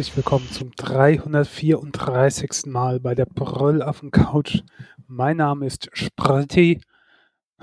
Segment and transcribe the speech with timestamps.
[0.00, 2.64] herzlich willkommen zum 334.
[2.64, 4.62] Mal bei der Brüllaffen Couch.
[5.06, 6.80] Mein Name ist Spritti.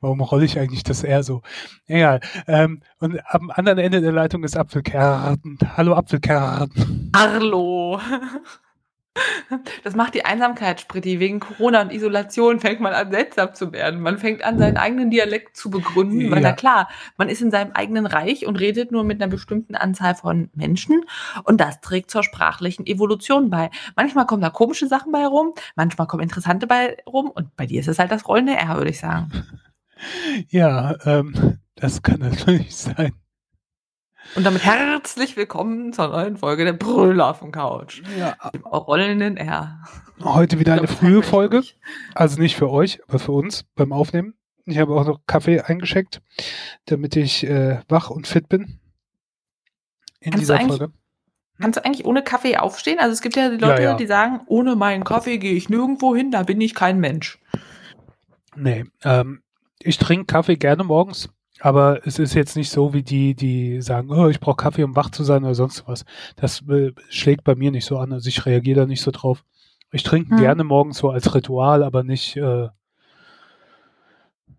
[0.00, 1.42] Warum rolle ich eigentlich das R so?
[1.86, 2.18] Egal.
[2.48, 5.58] Ähm, und am anderen Ende der Leitung ist Apfelkerten.
[5.76, 7.12] Hallo Apfelkerten.
[7.14, 8.00] Hallo.
[9.82, 11.18] Das macht die Einsamkeit, Spritti.
[11.18, 14.00] Wegen Corona und Isolation fängt man an, seltsam zu werden.
[14.00, 16.30] Man fängt an, seinen eigenen Dialekt zu begründen.
[16.30, 16.50] Weil, Ja.
[16.50, 20.14] na klar, man ist in seinem eigenen Reich und redet nur mit einer bestimmten Anzahl
[20.14, 21.04] von Menschen.
[21.44, 23.70] Und das trägt zur sprachlichen Evolution bei.
[23.96, 27.30] Manchmal kommen da komische Sachen bei rum, manchmal kommen interessante bei rum.
[27.30, 29.30] Und bei dir ist es halt das rollende R, würde ich sagen.
[30.48, 33.12] Ja, ähm, das kann natürlich sein.
[34.36, 38.02] Und damit herzlich willkommen zur neuen Folge der Brüllaffen Couch.
[38.18, 39.82] Ja, Dem rollenden R.
[40.22, 41.58] heute wieder eine glaub, frühe Folge.
[41.58, 41.76] nicht.
[42.14, 44.34] Also nicht für euch, aber für uns beim Aufnehmen.
[44.66, 46.22] Ich habe auch noch Kaffee eingeschenkt,
[46.86, 48.78] damit ich äh, wach und fit bin.
[50.20, 50.92] In Kannst du dieser eigentlich- Folge.
[51.60, 52.98] Kannst du eigentlich ohne Kaffee aufstehen?
[53.00, 53.96] Also es gibt ja die Leute, Ja, ja.
[53.96, 57.38] die sagen, ohne meinen Kaffee gehe ich nirgendwo hin, da bin ich kein Mensch.
[58.56, 59.42] Nee, ähm,
[59.80, 61.28] ich trinke Kaffee gerne morgens,
[61.60, 64.96] aber es ist jetzt nicht so wie die, die sagen, oh, ich brauche Kaffee, um
[64.96, 66.04] wach zu sein oder sonst was.
[66.36, 69.44] Das äh, schlägt bei mir nicht so an, also ich reagiere da nicht so drauf.
[69.92, 70.36] Ich trinke Hm.
[70.38, 72.68] gerne morgens so als Ritual, aber nicht, äh,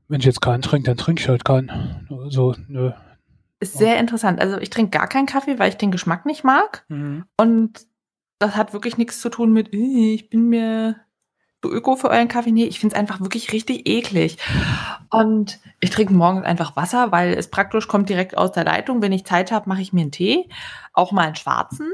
[0.08, 2.08] wenn ich jetzt keinen trinke, dann trinke ich halt keinen.
[2.30, 2.92] So, nö.
[3.60, 4.40] Ist sehr interessant.
[4.42, 6.84] Also ich trinke gar keinen Kaffee, weil ich den Geschmack nicht mag.
[6.90, 7.26] Mhm.
[7.38, 7.86] Und
[8.40, 10.96] das hat wirklich nichts zu tun mit, "Äh, ich bin mir
[11.70, 12.52] öko für euren Kaffee.
[12.52, 14.38] Nee, ich finde es einfach wirklich richtig eklig.
[15.10, 19.02] Und ich trinke morgens einfach Wasser, weil es praktisch kommt direkt aus der Leitung.
[19.02, 20.50] Wenn ich Zeit habe, mache ich mir einen Tee,
[20.94, 21.88] auch mal einen schwarzen.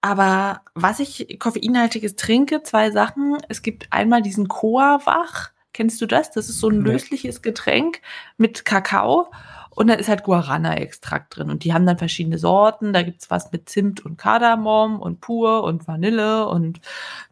[0.00, 3.36] Aber was ich koffeinhaltiges trinke, zwei Sachen.
[3.48, 5.50] Es gibt einmal diesen Coa-Wach.
[5.72, 6.30] Kennst du das?
[6.30, 8.00] Das ist so ein lösliches Getränk
[8.36, 9.30] mit Kakao.
[9.70, 11.50] Und da ist halt Guarana-Extrakt drin.
[11.50, 12.92] Und die haben dann verschiedene Sorten.
[12.92, 16.80] Da gibt's was mit Zimt und Kardamom und Pur und Vanille und,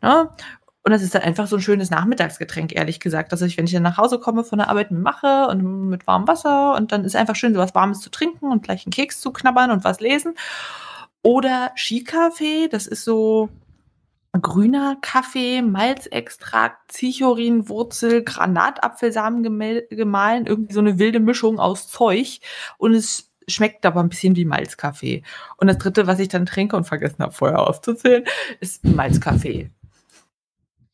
[0.00, 0.30] ne?
[0.86, 3.32] Und das ist dann einfach so ein schönes Nachmittagsgetränk, ehrlich gesagt.
[3.32, 6.28] Dass ich, wenn ich dann nach Hause komme von der Arbeit mache und mit warmem
[6.28, 9.20] Wasser und dann ist einfach schön, so was Warmes zu trinken und gleich einen Keks
[9.20, 10.34] zu knabbern und was lesen.
[11.22, 13.48] Oder Skikaffee, das ist so
[14.40, 22.38] grüner Kaffee, Malzextrakt, Zichorin, Wurzel, Granatapfelsamen gemahlen, irgendwie so eine wilde Mischung aus Zeug
[22.78, 25.24] und es schmeckt aber ein bisschen wie Malzkaffee.
[25.56, 28.24] Und das dritte, was ich dann trinke und vergessen habe vorher aufzuzählen,
[28.60, 29.70] ist Malzkaffee.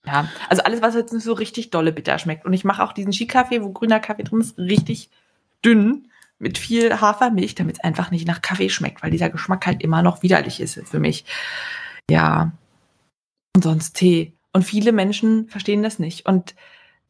[0.04, 2.44] Ja, also alles, was jetzt nicht so richtig dolle bitter schmeckt.
[2.44, 5.10] Und ich mache auch diesen Skikaffee, wo grüner Kaffee drin ist, richtig
[5.64, 6.08] dünn
[6.38, 10.02] mit viel Hafermilch, damit es einfach nicht nach Kaffee schmeckt, weil dieser Geschmack halt immer
[10.02, 11.24] noch widerlich ist für mich.
[12.10, 12.50] Ja,
[13.54, 14.32] und sonst Tee.
[14.52, 16.26] Und viele Menschen verstehen das nicht.
[16.26, 16.54] Und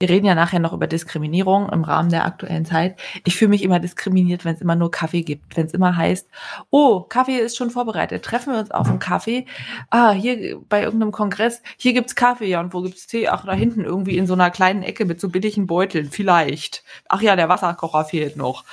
[0.03, 2.97] wir reden ja nachher noch über Diskriminierung im Rahmen der aktuellen Zeit.
[3.25, 5.57] Ich fühle mich immer diskriminiert, wenn es immer nur Kaffee gibt.
[5.57, 6.27] Wenn es immer heißt,
[6.71, 8.25] oh, Kaffee ist schon vorbereitet.
[8.25, 9.47] Treffen wir uns auf einen Kaffee.
[9.91, 11.63] Ah, hier bei irgendeinem Kongress.
[11.77, 12.47] Hier gibt's Kaffee.
[12.49, 13.29] Ja, und wo gibt's Tee?
[13.29, 16.11] Ach, da hinten irgendwie in so einer kleinen Ecke mit so billigen Beuteln.
[16.11, 16.83] Vielleicht.
[17.09, 18.65] Ach ja, der Wasserkocher fehlt noch.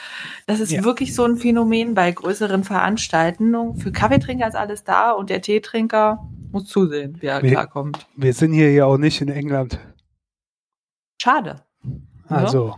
[0.48, 0.84] Das ist Ja.
[0.84, 3.76] wirklich so ein Phänomen bei größeren Veranstaltungen.
[3.78, 8.08] Für Kaffeetrinker ist alles da und der Teetrinker muss zusehen, wie er Wir- klarkommt.
[8.16, 9.78] Wir sind hier ja auch nicht in England.
[11.22, 11.56] Schade.
[12.30, 12.36] Ja.
[12.38, 12.76] Also,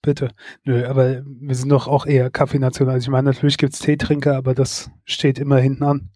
[0.00, 0.30] bitte.
[0.64, 2.88] Nö, aber wir sind doch auch eher Kaffeenation.
[2.88, 6.10] Also ich meine, natürlich gibt's Teetrinker, aber das steht immer hinten an.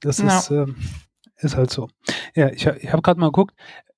[0.00, 0.38] Das Ja.
[0.38, 0.76] ist, ähm,
[1.38, 1.88] ist halt so.
[2.34, 3.54] Ja, ich, ich habe gerade mal geguckt,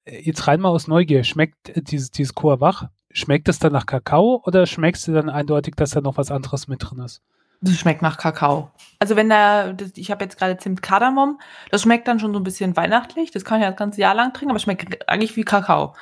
[0.06, 3.86] jetzt rein mal aus Neugier, schmeckt äh, dieses, dieses Coa Wach, schmeckt es dann nach
[3.86, 7.22] Kakao oder schmeckst du dann eindeutig, dass da noch was anderes mit drin ist?
[7.62, 8.70] Das schmeckt nach Kakao.
[8.98, 12.38] Also wenn da, das, ich habe jetzt gerade Zimt Kardamom, das schmeckt dann schon so
[12.38, 13.30] ein bisschen weihnachtlich.
[13.30, 15.94] Das kann ich ja das ganze Jahr lang trinken, aber es schmeckt eigentlich wie Kakao.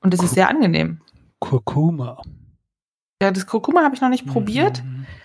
[0.00, 1.00] Und das ist sehr angenehm.
[1.40, 2.20] Kurkuma.
[3.22, 4.82] Ja, das Kurkuma habe ich noch nicht probiert,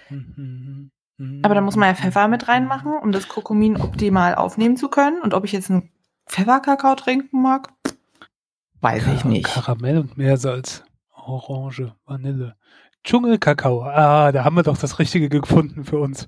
[0.10, 0.92] Mhm.
[1.44, 5.22] aber da muss man ja Pfeffer mit reinmachen, um das Kurkumin optimal aufnehmen zu können.
[5.22, 5.90] Und ob ich jetzt einen
[6.28, 7.70] Pfefferkakao trinken mag,
[8.82, 9.46] weiß ich Kar- nicht.
[9.46, 10.84] Karamell und Meersalz.
[11.14, 12.56] Orange, Vanille.
[13.04, 13.84] Dschungelkakao.
[13.84, 16.28] Ah, da haben wir doch das Richtige gefunden für uns.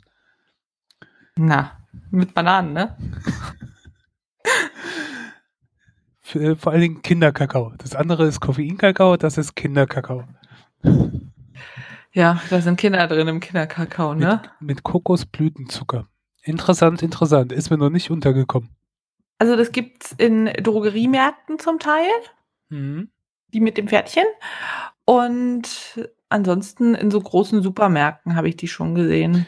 [1.36, 1.72] Na,
[2.12, 2.98] mit Bananen, ne?
[6.26, 7.74] Für, vor allen Dingen Kinderkakao.
[7.78, 10.24] Das andere ist Koffeinkakao, das ist Kinderkakao.
[12.14, 14.42] Ja, da sind Kinder drin im Kinderkakao, ne?
[14.60, 16.08] Mit, mit Kokosblütenzucker.
[16.44, 17.52] Interessant, interessant.
[17.52, 18.70] Ist mir noch nicht untergekommen.
[19.38, 22.10] Also das gibt's in Drogeriemärkten zum Teil.
[22.70, 23.10] Mhm.
[23.54, 24.26] die mit dem Pferdchen.
[25.06, 26.00] Und
[26.30, 29.46] ansonsten in so großen Supermärkten habe ich die schon gesehen.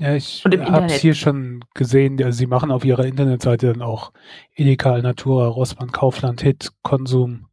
[0.00, 2.22] Ja, ich habe es hier schon gesehen.
[2.22, 4.12] Also sie machen auf ihrer Internetseite dann auch
[4.54, 7.48] Edeka, Alnatura, Rossmann, Kaufland, Hit, Konsum,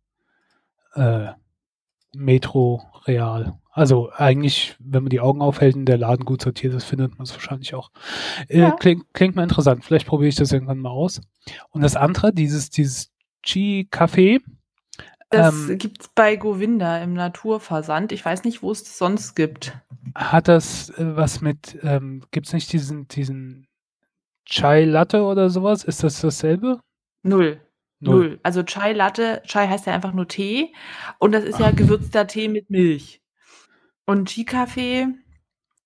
[0.94, 1.28] äh,
[2.16, 3.58] Metro, Real.
[3.72, 7.26] Also eigentlich, wenn man die Augen aufhält und der Laden gut sortiert ist, findet man
[7.26, 7.92] es wahrscheinlich auch.
[8.48, 8.72] Äh, Ja.
[8.72, 9.84] klingt, klingt mal interessant.
[9.84, 11.22] Vielleicht probiere ich das irgendwann mal aus.
[11.72, 13.12] Und das andere, dieses, dieses
[13.44, 14.42] Chi-Café,
[15.32, 18.12] Das Ähm, gibt's bei Govinda im Naturversand.
[18.12, 19.74] Ich weiß nicht, wo es das sonst gibt.
[20.16, 23.68] Hat das äh, was mit, ähm, gibt es nicht diesen, diesen
[24.46, 25.84] Chai Latte oder sowas?
[25.84, 26.80] Ist das dasselbe?
[27.24, 27.62] Null.
[28.00, 28.40] Null.
[28.44, 30.74] Also Chai Latte, Chai heißt ja einfach nur Tee
[31.20, 33.22] und das ist ja gewürzter Tee mit Milch.
[34.06, 35.08] Und Chi-Kaffee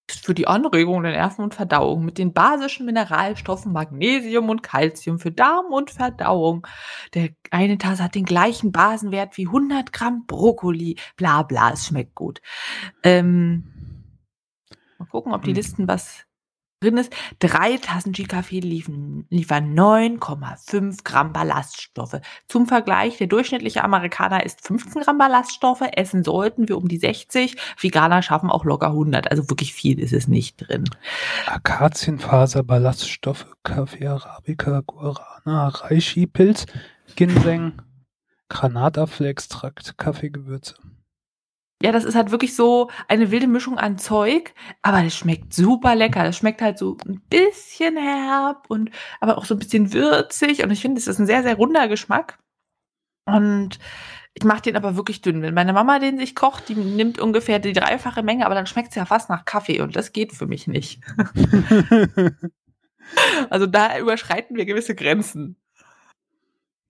[0.10, 5.20] ist für die Anregung der Nerven und Verdauung mit den basischen Mineralstoffen Magnesium und Calcium
[5.20, 6.68] für Darm und Verdauung.
[7.14, 10.98] Der eine Tasse hat den gleichen Basenwert wie 100 Gramm Brokkoli.
[11.16, 12.42] Bla bla, es schmeckt gut.
[13.04, 13.79] Ähm,
[15.00, 15.56] mal gucken, ob die Hm.
[15.56, 16.26] Listen was
[16.82, 17.14] drin ist.
[17.40, 22.22] Drei Tassen G-Kaffee liefern, liefern 9,5 Gramm Ballaststoffe.
[22.48, 27.58] Zum Vergleich, der durchschnittliche Amerikaner isst 15 Gramm Ballaststoffe, essen sollten wir um die 60.
[27.80, 29.30] Veganer schaffen auch locker 100.
[29.30, 30.86] Also wirklich viel ist es nicht drin.
[31.48, 36.66] Akazienfaser, Ballaststoffe, Kaffee Arabica, Guarana, Reishi-Pilz,
[37.16, 37.74] Ginseng,
[38.48, 40.76] Granatapfelextrakt, Kaffeegewürze.
[41.82, 45.96] Ja, das ist halt wirklich so eine wilde Mischung an Zeug, aber das schmeckt super
[45.96, 46.24] lecker.
[46.24, 48.92] Das schmeckt halt so ein bisschen herb und
[49.22, 51.88] aber auch so ein bisschen würzig und ich finde, es ist ein sehr, sehr runder
[51.88, 52.38] Geschmack.
[53.26, 53.80] Und
[54.34, 55.42] ich mache den aber wirklich dünn.
[55.42, 58.90] Wenn meine Mama den sich kocht, die nimmt ungefähr die dreifache Menge, aber dann schmeckt
[58.90, 61.02] es ja fast nach Kaffee und das geht für mich nicht.
[63.50, 65.56] Also da überschreiten wir gewisse Grenzen.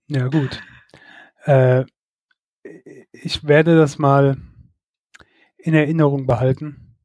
[0.08, 0.60] ja, gut.
[1.44, 1.84] Äh,
[3.12, 4.36] ich werde das mal
[5.62, 6.96] in Erinnerung behalten.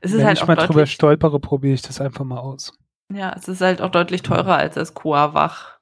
[0.00, 2.72] Es ist Wenn halt ich mal drüber stolpere, probiere ich das einfach mal aus.
[3.12, 5.78] ja, es ist halt auch deutlich teurer als das Coa-Wach.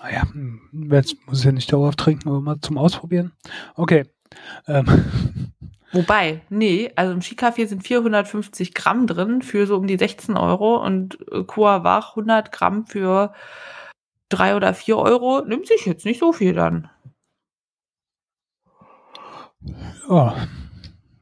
[0.00, 3.32] Ah ja, hm, jetzt muss ich ja nicht dauerhaft trinken, aber mal zum Ausprobieren.
[3.74, 4.04] Okay.
[4.66, 4.86] Ähm,
[5.92, 10.76] Wobei, nee, also im Skikaffee sind 450 Gramm drin für so um die 16 Euro
[10.84, 11.18] und
[11.48, 13.34] Coa Wach 100 Gramm für
[14.28, 15.42] 3 oder 4 Euro.
[15.44, 16.88] Nimmt sich jetzt nicht so viel dann.
[20.08, 20.32] Oh,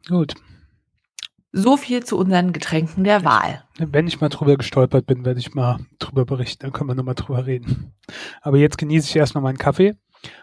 [0.08, 0.34] gut.
[1.52, 3.64] So viel zu unseren Getränken der Wahl.
[3.78, 7.14] Wenn ich mal drüber gestolpert bin, werde ich mal drüber berichten, dann können wir nochmal
[7.14, 7.94] drüber reden.
[8.42, 9.96] Aber jetzt genieße ich erstmal meinen Kaffee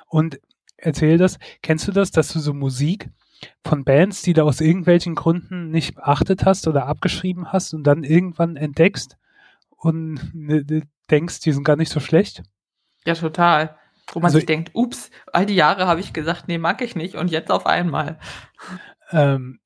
[0.07, 0.39] und
[0.77, 1.38] erzähl das.
[1.62, 3.09] Kennst du das, dass du so Musik
[3.63, 8.03] von Bands, die du aus irgendwelchen Gründen nicht beachtet hast oder abgeschrieben hast und dann
[8.03, 9.18] irgendwann entdeckst
[9.69, 12.44] und ne, ne, denkst, die sind gar nicht so schlecht?
[13.06, 13.77] Ja, total.
[14.12, 16.96] Wo man Also- sich denkt, ups, all die Jahre habe ich gesagt, nee, mag ich
[16.96, 18.19] nicht und jetzt auf einmal.
[19.12, 19.60] Ähm,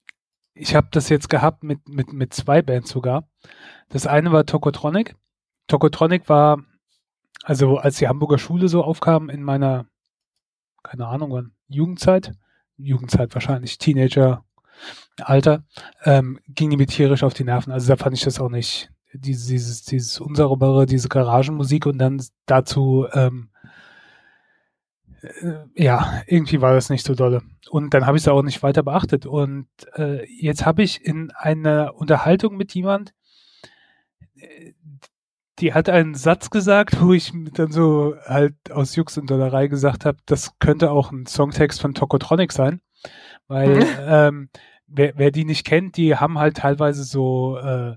[0.54, 3.28] ich habe das jetzt gehabt mit, mit, mit zwei Bands sogar.
[3.90, 5.16] Das eine war Tokotronic.
[5.68, 6.64] Tokotronic war,
[7.44, 9.86] also als die Hamburger Schule so aufkam in meiner,
[10.84, 12.34] keine Ahnung wann, Jugendzeit,
[12.78, 14.44] Jugendzeit wahrscheinlich, Teenager,
[15.22, 15.64] Alter,
[16.04, 17.72] ähm, ging die mir tierisch auf die Nerven.
[17.72, 22.22] Also da fand ich das auch nicht, dieses, dieses, dieses unsaubere, diese Garagenmusik und dann
[22.46, 23.49] dazu, ähm, äh,
[25.76, 27.42] ja, irgendwie war das nicht so dolle.
[27.70, 29.26] Und dann habe ich es auch nicht weiter beachtet.
[29.26, 33.14] Und äh, jetzt habe ich in einer Unterhaltung mit jemand,
[34.36, 34.74] äh,
[35.60, 40.06] die hat einen Satz gesagt, wo ich dann so halt aus Jux und Dollerei gesagt
[40.06, 42.82] habe, das könnte auch ein Songtext von Tokotronic sein.
[43.48, 44.50] Weil ähm,
[44.88, 47.96] wer, wer die nicht kennt, die haben halt teilweise so äh,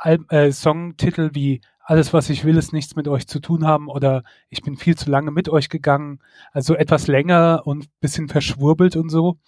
[0.00, 3.88] Al äh, Songtitel wie Alles, was ich will, ist nichts mit euch zu tun haben
[3.88, 6.20] oder Ich bin viel zu lange mit euch gegangen.
[6.52, 9.38] Also etwas länger und bisschen verschwurbelt und so.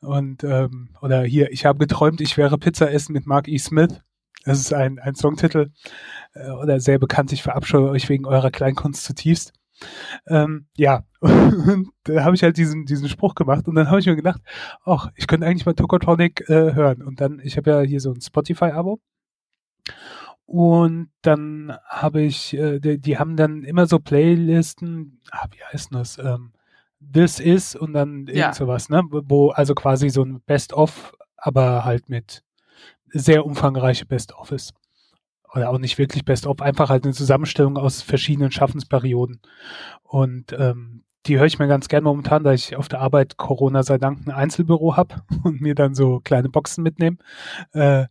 [0.00, 3.58] Und ähm, oder hier, ich habe geträumt, ich wäre Pizza essen mit Mark E.
[3.58, 4.00] Smith.
[4.44, 5.70] Das ist ein, ein Songtitel.
[6.34, 9.52] Äh, oder sehr bekannt, ich verabscheue euch wegen eurer Kleinkunst zutiefst.
[10.26, 14.06] Ähm, ja, und da habe ich halt diesen, diesen Spruch gemacht und dann habe ich
[14.06, 14.40] mir gedacht,
[14.84, 17.02] ach, ich könnte eigentlich mal Tokotronic äh, hören.
[17.02, 19.00] Und dann, ich habe ja hier so ein Spotify-Abo.
[20.44, 25.94] Und dann habe ich, äh, die, die haben dann immer so Playlisten, ah, wie heißt
[25.94, 26.18] das?
[26.18, 26.52] Ähm,
[27.00, 28.52] This is und dann irgend Ja.
[28.52, 29.02] sowas, ne?
[29.10, 32.44] Wo also quasi so ein Best-of, aber halt mit
[33.08, 34.72] sehr umfangreiche Best-of ist.
[35.52, 39.40] Oder auch nicht wirklich Best-of, einfach halt eine Zusammenstellung aus verschiedenen Schaffensperioden.
[40.04, 43.82] Und ähm, die höre ich mir ganz gern momentan, da ich auf der Arbeit Corona
[43.82, 47.18] sei Dank ein Einzelbüro habe und mir dann so kleine Boxen mitnehme.
[47.72, 48.06] Äh,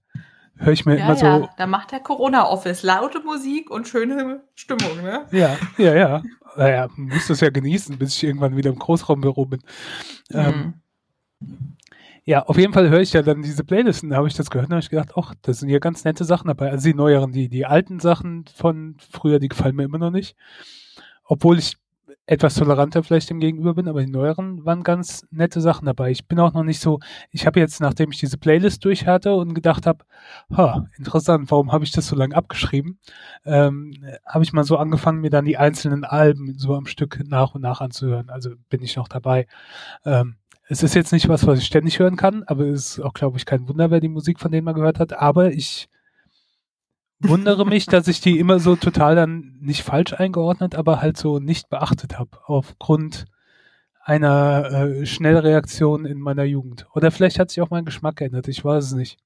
[0.62, 4.44] höre ich mir Ja, immer so ja, da macht der Corona-Office laute Musik und schöne
[4.56, 5.26] Stimmung, ne?
[5.32, 6.24] Ja, ja, ja.
[6.58, 9.62] Naja, muss das ja genießen, bis ich irgendwann wieder im Großraumbüro bin.
[10.34, 10.74] Ähm,
[11.40, 11.78] Mhm.
[12.24, 14.10] ja, auf jeden Fall höre ich ja dann diese Playlisten.
[14.12, 16.24] Da habe ich das gehört und habe ich gedacht, ach, das sind ja ganz nette
[16.24, 16.70] Sachen dabei.
[16.70, 20.36] Also die neueren, die, die alten Sachen von früher, die gefallen mir immer noch nicht.
[21.26, 21.78] Obwohl ich
[22.32, 26.12] etwas toleranter vielleicht dem Gegenüber bin, aber die neueren waren ganz nette Sachen dabei.
[26.12, 29.36] Ich bin auch noch nicht so, ich habe jetzt, nachdem ich diese Playlist durch hatte
[29.36, 30.06] und gedacht habe,
[30.56, 33.00] ha, interessant, warum habe ich das so lange abgeschrieben,
[33.44, 37.54] ähm, habe ich mal so angefangen, mir dann die einzelnen Alben so am Stück nach
[37.54, 38.30] und nach anzuhören.
[38.30, 39.46] Also bin ich noch dabei.
[40.06, 40.38] Ähm,
[40.70, 43.38] es ist jetzt nicht was, was ich ständig hören kann, aber es ist auch, glaube
[43.40, 45.12] ich, kein Wunder, wer die Musik von denen mal gehört hat.
[45.12, 45.90] Aber ich
[47.22, 51.40] wundere mich, dass ich die immer so total dann nicht falsch eingeordnet, aber halt so
[51.40, 53.26] nicht beachtet habe, aufgrund
[54.04, 56.88] einer äh, Schnellreaktion in meiner Jugend.
[56.94, 59.18] Oder vielleicht hat sich auch mein Geschmack geändert, ich weiß es nicht.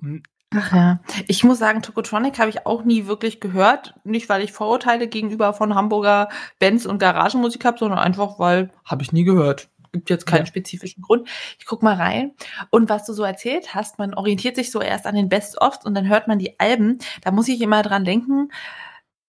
[0.00, 0.22] Hm.
[0.54, 3.94] Ach ja, ich muss sagen, Tokotronic habe ich auch nie wirklich gehört.
[4.04, 9.02] Nicht, weil ich Vorurteile gegenüber von Hamburger Bands und Garagenmusik habe, sondern einfach, weil habe
[9.02, 10.46] ich nie gehört gibt jetzt keinen ja.
[10.46, 11.28] spezifischen Grund.
[11.58, 12.32] Ich guck mal rein.
[12.70, 15.94] Und was du so erzählt hast, man orientiert sich so erst an den Best-ofs und
[15.94, 16.98] dann hört man die Alben.
[17.22, 18.50] Da muss ich immer dran denken,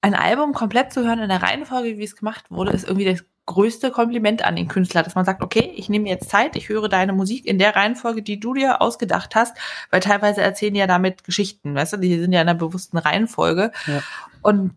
[0.02, 3.24] ein Album komplett zu hören in der Reihenfolge, wie es gemacht wurde, ist irgendwie das
[3.50, 6.88] größte Kompliment an den Künstler, dass man sagt, okay, ich nehme jetzt Zeit, ich höre
[6.88, 9.58] deine Musik in der Reihenfolge, die du dir ausgedacht hast,
[9.90, 13.72] weil teilweise erzählen ja damit Geschichten, weißt du, die sind ja in einer bewussten Reihenfolge.
[13.88, 14.04] Ja.
[14.44, 14.76] Und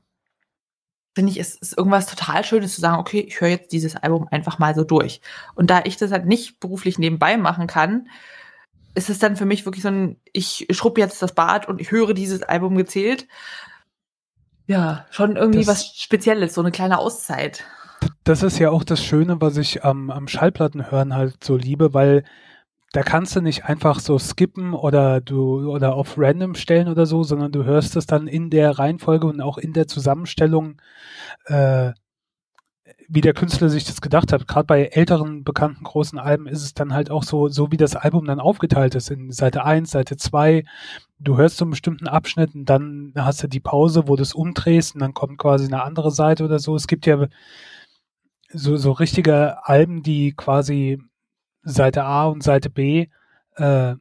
[1.15, 4.29] finde ich, es ist irgendwas total Schönes zu sagen, okay, ich höre jetzt dieses Album
[4.31, 5.21] einfach mal so durch.
[5.55, 8.09] Und da ich das halt nicht beruflich nebenbei machen kann,
[8.95, 11.91] ist es dann für mich wirklich so ein, ich schrubbe jetzt das Bad und ich
[11.91, 13.27] höre dieses Album gezählt.
[14.67, 17.65] Ja, schon irgendwie das, was Spezielles, so eine kleine Auszeit.
[18.25, 22.25] Das ist ja auch das Schöne, was ich am, am Schallplattenhören halt so liebe, weil
[22.93, 27.23] da kannst du nicht einfach so skippen oder du oder auf random stellen oder so,
[27.23, 30.81] sondern du hörst es dann in der Reihenfolge und auch in der Zusammenstellung,
[31.47, 31.93] äh,
[33.09, 34.47] wie der Künstler sich das gedacht hat.
[34.47, 37.97] Gerade bei älteren bekannten großen Alben ist es dann halt auch so, so wie das
[37.97, 40.65] Album dann aufgeteilt ist in Seite 1, Seite 2.
[41.19, 44.35] Du hörst so einen bestimmten Abschnitt und dann hast du die Pause, wo du es
[44.35, 46.77] umdrehst und dann kommt quasi eine andere Seite oder so.
[46.77, 47.27] Es gibt ja
[48.53, 50.99] so, so richtige Alben, die quasi
[51.63, 53.09] Seite A und Seite B
[53.57, 53.95] äh,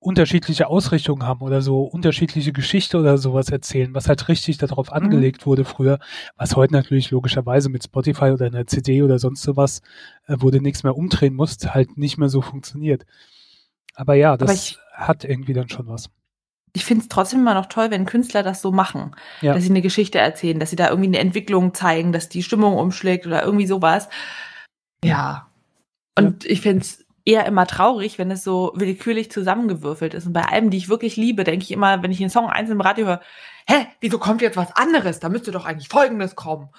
[0.00, 4.96] unterschiedliche Ausrichtungen haben oder so unterschiedliche Geschichte oder sowas erzählen, was halt richtig darauf mhm.
[4.96, 5.98] angelegt wurde früher,
[6.36, 9.82] was heute natürlich logischerweise mit Spotify oder einer CD oder sonst sowas,
[10.26, 13.04] äh, wo du nichts mehr umdrehen musst, halt nicht mehr so funktioniert.
[13.94, 16.08] Aber ja, das Aber ich, hat irgendwie dann schon was.
[16.72, 19.52] Ich finde es trotzdem immer noch toll, wenn Künstler das so machen, ja.
[19.52, 22.78] dass sie eine Geschichte erzählen, dass sie da irgendwie eine Entwicklung zeigen, dass die Stimmung
[22.78, 24.08] umschlägt oder irgendwie sowas.
[25.04, 25.49] Ja,
[26.24, 26.50] und ja.
[26.50, 30.26] ich finde es eher immer traurig, wenn es so willkürlich zusammengewürfelt ist.
[30.26, 32.76] Und bei Alben, die ich wirklich liebe, denke ich immer, wenn ich den Song einzeln
[32.76, 33.20] im Radio höre,
[33.68, 35.20] hä, wieso kommt jetzt was anderes?
[35.20, 36.70] Da müsste doch eigentlich Folgendes kommen.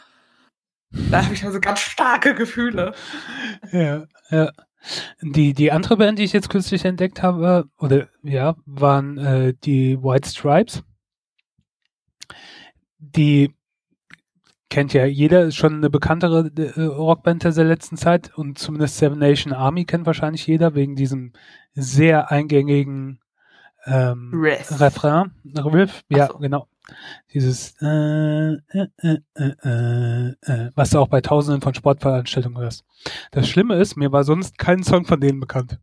[1.09, 2.93] Da habe ich also ganz starke Gefühle.
[3.71, 4.51] Ja, ja.
[5.21, 10.01] Die, die andere Band, die ich jetzt kürzlich entdeckt habe, oder ja, waren äh, die
[10.01, 10.83] White Stripes.
[12.97, 13.53] Die
[14.71, 19.19] kennt ja jeder, ist schon eine bekanntere äh, Rockband der letzten Zeit und zumindest Seven
[19.19, 21.33] Nation Army kennt wahrscheinlich jeder wegen diesem
[21.73, 23.19] sehr eingängigen
[23.85, 25.31] ähm, Refrain.
[25.45, 26.37] Riff, ja, so.
[26.39, 26.67] genau.
[27.33, 32.85] Dieses äh, äh, äh, äh, äh, was du auch bei tausenden von Sportveranstaltungen hörst.
[33.31, 35.79] Das Schlimme ist, mir war sonst kein Song von denen bekannt.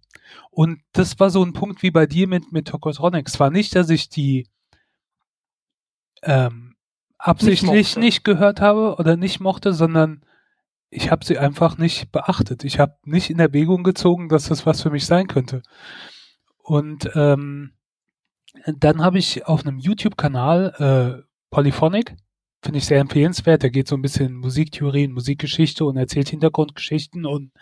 [0.51, 3.29] Und das war so ein Punkt wie bei dir mit, mit Tokotronic.
[3.29, 4.49] Es war nicht, dass ich die
[6.23, 6.68] ähm,
[7.19, 10.23] absichtlich nicht, nicht, gehört habe oder nicht mochte, sondern
[10.91, 12.65] ich habe sie einfach nicht beachtet.
[12.65, 15.63] Ich habe nicht in Erwägung gezogen, dass das was für mich sein könnte.
[16.63, 17.73] Und ähm,
[18.67, 22.17] dann habe ich auf einem YouTube-Kanal äh, Polyphonic,
[22.63, 23.63] finde ich sehr empfehlenswert.
[23.63, 27.53] Der geht so ein bisschen in Musiktheorie, in Musikgeschichte und erzählt Hintergrundgeschichten und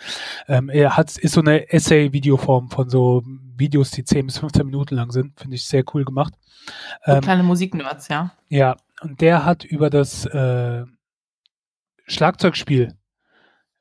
[0.48, 3.22] ähm, er hat ist so eine Essay-Videoform von so
[3.56, 5.38] Videos, die 10 bis 15 Minuten lang sind.
[5.38, 6.34] Finde ich sehr cool gemacht.
[7.04, 8.32] Ähm, kleine Musiknerds, ja.
[8.48, 10.84] Ja, und der hat über das äh,
[12.06, 12.96] Schlagzeugspiel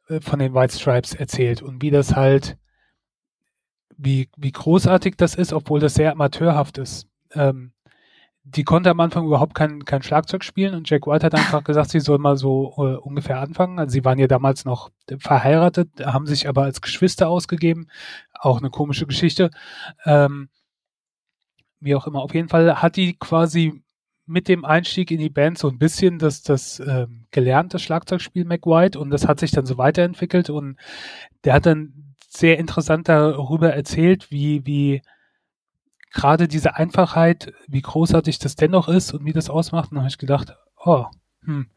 [0.10, 2.58] äh, von den White Stripes erzählt und wie das halt,
[3.98, 7.08] wie, wie großartig das ist, obwohl das sehr amateurhaft ist.
[7.32, 7.72] Ähm,
[8.48, 11.90] die konnte am Anfang überhaupt kein, kein Schlagzeug spielen und Jack White hat einfach gesagt,
[11.90, 13.80] sie soll mal so uh, ungefähr anfangen.
[13.80, 17.88] Also sie waren ja damals noch verheiratet, haben sich aber als Geschwister ausgegeben.
[18.40, 19.50] Auch eine komische Geschichte.
[20.06, 20.50] Ähm,
[21.80, 22.22] wie auch immer.
[22.22, 23.84] Auf jeden Fall hat die quasi
[24.26, 29.00] mit dem Einstieg in die Band so ein bisschen das, das ähm, gelernte Schlagzeugspiel McWhite
[29.00, 30.78] und das hat sich dann so weiterentwickelt und
[31.44, 35.02] der hat dann sehr interessant darüber erzählt, wie, wie
[36.12, 39.92] gerade diese Einfachheit, wie großartig das dennoch ist und wie das ausmacht.
[39.92, 41.06] Und dann habe ich gedacht, oh,
[41.44, 41.68] hm,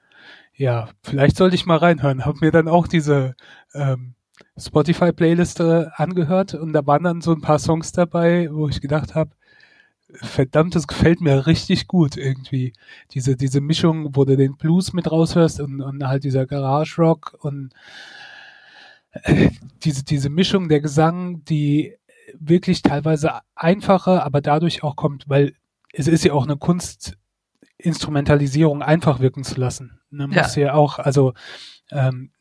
[0.54, 2.24] ja, vielleicht sollte ich mal reinhören.
[2.24, 3.34] Habe mir dann auch diese
[3.74, 4.14] ähm,
[4.56, 9.32] Spotify-Playliste angehört und da waren dann so ein paar Songs dabei, wo ich gedacht habe,
[10.14, 12.72] verdammt, das gefällt mir richtig gut irgendwie.
[13.12, 17.36] Diese, diese Mischung, wo du den Blues mit raushörst und, und halt dieser Garage Rock
[17.40, 17.72] und
[19.12, 19.50] äh,
[19.84, 21.94] diese, diese Mischung der Gesang, die
[22.38, 25.54] wirklich teilweise einfacher, aber dadurch auch kommt, weil
[25.92, 27.16] es ist ja auch eine Kunst,
[27.78, 30.00] Instrumentalisierung einfach wirken zu lassen.
[30.10, 31.32] Man muss ja auch, also
[31.90, 32.32] ähm,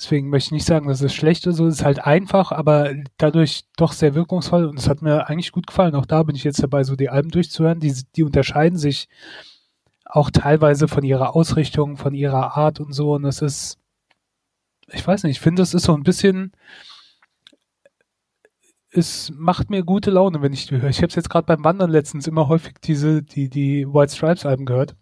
[0.00, 2.94] deswegen möchte ich nicht sagen, dass es schlecht ist, so es ist halt einfach, aber
[3.18, 5.94] dadurch doch sehr wirkungsvoll und es hat mir eigentlich gut gefallen.
[5.94, 7.80] Auch da bin ich jetzt dabei, so die Alben durchzuhören.
[7.80, 9.08] Die, die unterscheiden sich
[10.06, 13.78] auch teilweise von ihrer Ausrichtung, von ihrer Art und so und es ist,
[14.88, 16.52] ich weiß nicht, ich finde, es ist so ein bisschen,
[18.90, 20.90] es macht mir gute Laune, wenn ich die höre.
[20.90, 24.46] Ich habe es jetzt gerade beim Wandern letztens immer häufig diese, die, die White Stripes
[24.46, 24.96] Alben gehört.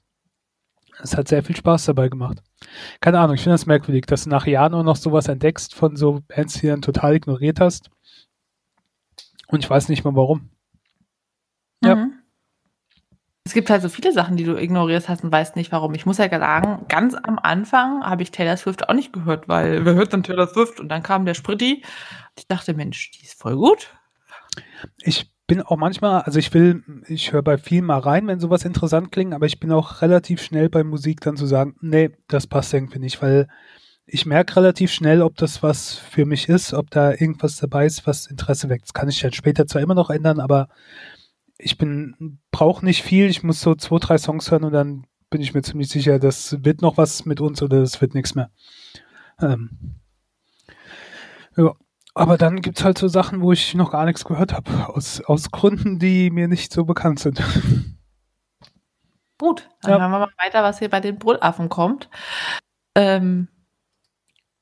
[1.00, 2.42] Es hat sehr viel Spaß dabei gemacht.
[3.00, 5.96] Keine Ahnung, ich finde das merkwürdig, dass du nach Jahren auch noch sowas entdeckst von
[5.96, 7.90] so Bands, die dann total ignoriert hast.
[9.46, 10.50] Und ich weiß nicht mal warum.
[11.82, 11.96] Ja.
[11.96, 12.14] Mhm.
[13.44, 15.94] Es gibt halt so viele Sachen, die du ignorierst hast und weißt nicht warum.
[15.94, 19.86] Ich muss ja sagen, ganz am Anfang habe ich Taylor Swift auch nicht gehört, weil
[19.86, 20.80] wer hört dann Taylor Swift?
[20.80, 21.82] Und dann kam der Spritti.
[22.36, 23.96] Ich dachte, Mensch, die ist voll gut.
[24.98, 28.64] Ich bin auch manchmal, also ich will, ich höre bei vielen mal rein, wenn sowas
[28.64, 32.46] interessant klingt, aber ich bin auch relativ schnell bei Musik dann zu sagen, nee, das
[32.46, 33.48] passt irgendwie nicht, weil
[34.06, 38.06] ich merke relativ schnell, ob das was für mich ist, ob da irgendwas dabei ist,
[38.06, 38.84] was Interesse weckt.
[38.84, 40.68] Das kann ich dann später zwar immer noch ändern, aber
[41.56, 45.40] ich bin, brauche nicht viel, ich muss so zwei, drei Songs hören und dann bin
[45.40, 48.50] ich mir ziemlich sicher, das wird noch was mit uns oder das wird nichts mehr.
[49.40, 49.70] Ähm,
[51.56, 51.74] ja.
[52.18, 55.20] Aber dann gibt es halt so Sachen, wo ich noch gar nichts gehört habe, aus,
[55.20, 57.40] aus Gründen, die mir nicht so bekannt sind.
[59.38, 60.00] Gut, dann ja.
[60.00, 62.10] hören wir mal weiter, was hier bei den Brüllaffen kommt.
[62.96, 63.46] Ähm,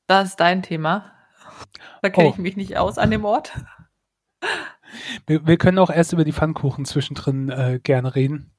[0.05, 1.11] das ist dein Thema.
[2.03, 2.31] Da kenne oh.
[2.31, 3.53] ich mich nicht aus an dem Ort.
[5.25, 8.51] Wir, wir, können auch erst über die Pfannkuchen zwischendrin äh, gerne reden.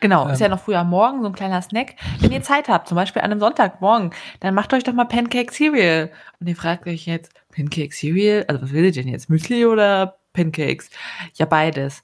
[0.00, 0.52] Genau, ist ja ähm.
[0.52, 1.96] noch früh am Morgen, so ein kleiner Snack.
[2.20, 5.52] Wenn ihr Zeit habt, zum Beispiel an einem Sonntagmorgen, dann macht euch doch mal Pancake
[5.52, 6.10] Cereal.
[6.40, 8.44] Und ihr fragt euch jetzt, Pancake Cereal?
[8.48, 9.30] Also was will ihr denn jetzt?
[9.30, 10.90] Müsli oder Pancakes?
[11.34, 12.02] Ja, beides.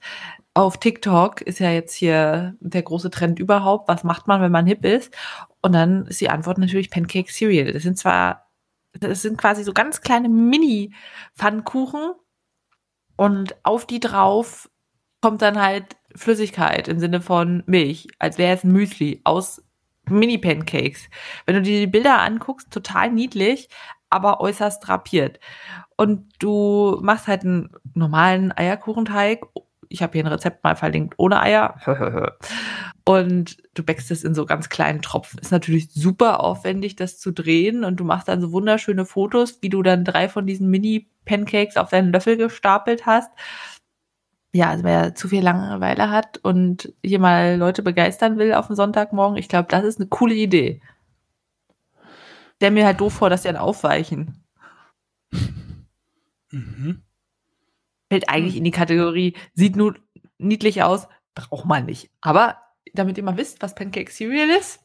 [0.54, 3.88] Auf TikTok ist ja jetzt hier der große Trend überhaupt.
[3.88, 5.14] Was macht man, wenn man hip ist?
[5.62, 7.72] Und dann ist die Antwort natürlich Pancake Cereal.
[7.72, 8.50] Das sind zwar,
[8.98, 12.12] das sind quasi so ganz kleine Mini-Pfannkuchen
[13.16, 14.70] und auf die drauf
[15.20, 19.62] kommt dann halt Flüssigkeit im Sinne von Milch, als wäre es ein Müsli aus
[20.08, 21.08] Mini-Pancakes.
[21.46, 23.68] Wenn du dir die Bilder anguckst, total niedlich,
[24.10, 25.40] aber äußerst drapiert.
[25.96, 29.46] Und du machst halt einen normalen Eierkuchenteig.
[29.88, 31.74] Ich habe hier ein Rezept mal verlinkt ohne Eier.
[33.04, 35.40] und du bäckst es in so ganz kleinen Tropfen.
[35.40, 37.84] Ist natürlich super aufwendig, das zu drehen.
[37.84, 41.90] Und du machst dann so wunderschöne Fotos, wie du dann drei von diesen Mini-Pancakes auf
[41.90, 43.30] deinen Löffel gestapelt hast
[44.52, 48.76] ja, also wer zu viel Langeweile hat und hier mal Leute begeistern will auf dem
[48.76, 50.80] Sonntagmorgen, ich glaube, das ist eine coole Idee.
[52.60, 54.44] Der mir halt doof vor, dass die dann aufweichen.
[56.50, 57.02] Mhm.
[58.10, 59.94] Fällt eigentlich in die Kategorie, sieht nur
[60.38, 62.10] niedlich aus, braucht man nicht.
[62.20, 62.58] Aber
[62.94, 64.80] damit ihr mal wisst, was Pancake Cereal ist,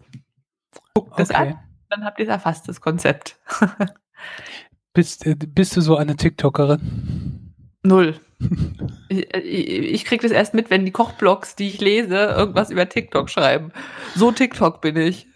[0.94, 1.40] guckt das okay.
[1.40, 1.60] an,
[1.90, 3.38] dann habt ihr erfasst, das Konzept.
[4.94, 7.54] bist, äh, bist du so eine TikTokerin?
[7.84, 8.20] Null.
[9.10, 13.30] ich, ich krieg das erst mit, wenn die Kochblogs, die ich lese, irgendwas über TikTok
[13.30, 13.72] schreiben.
[14.16, 15.28] So TikTok bin ich.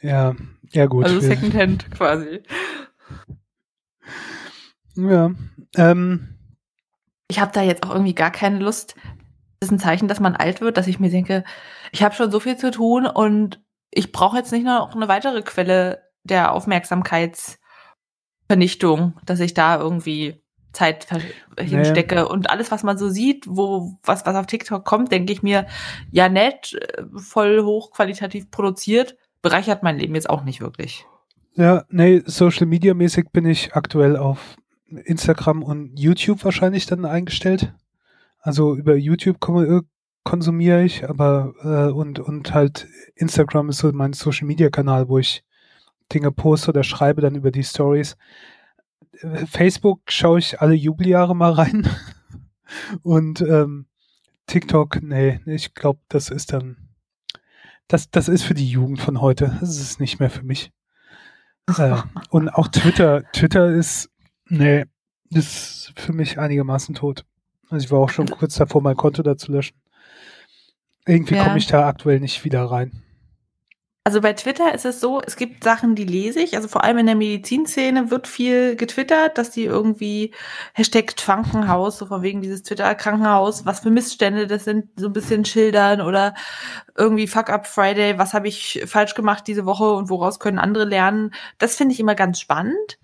[0.00, 0.34] Ja,
[0.72, 1.04] ja gut.
[1.04, 2.42] Also Secondhand quasi.
[4.96, 5.30] Ja.
[5.76, 6.28] Ähm.
[7.28, 8.94] Ich habe da jetzt auch irgendwie gar keine Lust.
[9.58, 11.44] Das ist ein Zeichen, dass man alt wird, dass ich mir denke,
[11.90, 15.42] ich habe schon so viel zu tun und ich brauche jetzt nicht noch eine weitere
[15.42, 21.06] Quelle der Aufmerksamkeitsvernichtung, dass ich da irgendwie Zeit
[21.58, 22.26] hinstecke naja.
[22.26, 25.66] und alles, was man so sieht, wo was was auf TikTok kommt, denke ich mir,
[26.10, 29.16] ja nett, äh, voll hochqualitativ produziert,
[29.48, 31.06] bereichert mein Leben jetzt auch nicht wirklich.
[31.54, 34.56] Ja, nee, Social Media mäßig bin ich aktuell auf
[34.88, 37.72] Instagram und YouTube wahrscheinlich dann eingestellt.
[38.40, 39.80] Also über YouTube äh,
[40.24, 45.18] konsumiere ich, aber äh, und und halt Instagram ist so mein Social Media Kanal, wo
[45.18, 45.44] ich
[46.12, 48.16] Dinge poste oder schreibe dann über die Stories.
[49.46, 51.88] Facebook schaue ich alle Jubeljahre mal rein.
[53.02, 53.86] Und ähm,
[54.46, 56.85] TikTok, nee, ich glaube, das ist dann,
[57.88, 59.56] das, das ist für die Jugend von heute.
[59.60, 60.70] Das ist nicht mehr für mich.
[61.78, 61.96] Äh,
[62.30, 64.10] und auch Twitter, Twitter ist,
[64.48, 64.84] nee,
[65.30, 67.24] ist für mich einigermaßen tot.
[67.68, 69.76] Also ich war auch schon kurz davor, mein Konto da zu löschen.
[71.06, 71.44] Irgendwie ja.
[71.44, 73.02] komme ich da aktuell nicht wieder rein.
[74.06, 76.54] Also bei Twitter ist es so, es gibt Sachen, die lese ich.
[76.54, 80.32] Also vor allem in der Medizinszene wird viel getwittert, dass die irgendwie
[80.74, 85.44] Hashtag Krankenhaus, so von wegen dieses Twitter-Krankenhaus, was für Missstände das sind, so ein bisschen
[85.44, 86.36] schildern oder
[86.96, 90.84] irgendwie Fuck Up Friday, was habe ich falsch gemacht diese Woche und woraus können andere
[90.84, 91.34] lernen.
[91.58, 92.98] Das finde ich immer ganz spannend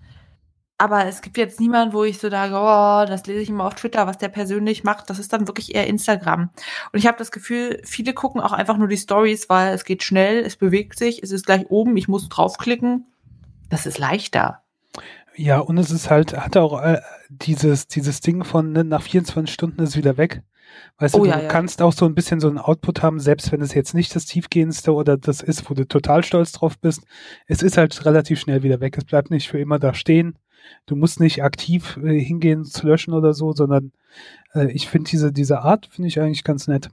[0.77, 3.75] aber es gibt jetzt niemanden, wo ich so sage, oh, das lese ich immer auf
[3.75, 5.09] Twitter, was der persönlich macht.
[5.09, 6.49] Das ist dann wirklich eher Instagram.
[6.91, 10.03] Und ich habe das Gefühl, viele gucken auch einfach nur die Stories, weil es geht
[10.03, 13.05] schnell, es bewegt sich, es ist gleich oben, ich muss draufklicken.
[13.69, 14.61] Das ist leichter.
[15.35, 19.53] Ja, und es ist halt, hat auch äh, dieses, dieses Ding von ne, nach 24
[19.53, 20.43] Stunden ist wieder weg.
[20.97, 21.47] Weißt oh, du, ja, du ja.
[21.47, 24.25] kannst auch so ein bisschen so einen Output haben, selbst wenn es jetzt nicht das
[24.25, 27.03] tiefgehendste oder das ist, wo du total stolz drauf bist.
[27.47, 28.97] Es ist halt relativ schnell wieder weg.
[28.97, 30.37] Es bleibt nicht für immer da stehen.
[30.85, 33.91] Du musst nicht aktiv äh, hingehen zu löschen oder so, sondern
[34.53, 36.89] äh, ich finde diese, diese Art finde ich eigentlich ganz nett.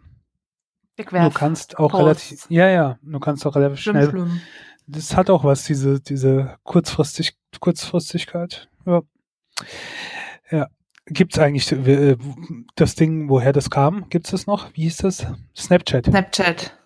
[0.97, 1.33] Wegwerf.
[1.33, 2.03] Du kannst auch Post.
[2.03, 4.11] relativ, ja, ja, du kannst auch relativ schlimm, schnell.
[4.11, 4.41] Schlimm.
[4.87, 8.69] Das hat auch was, diese, diese Kurzfristig, Kurzfristigkeit.
[8.87, 9.03] Ja.
[10.51, 10.69] Ja.
[11.07, 12.17] Gibt es eigentlich äh,
[12.77, 14.09] das Ding, woher das kam?
[14.11, 14.73] Gibt es das noch?
[14.75, 15.27] Wie hieß das?
[15.57, 16.07] Snapchat.
[16.07, 16.77] Snapchat.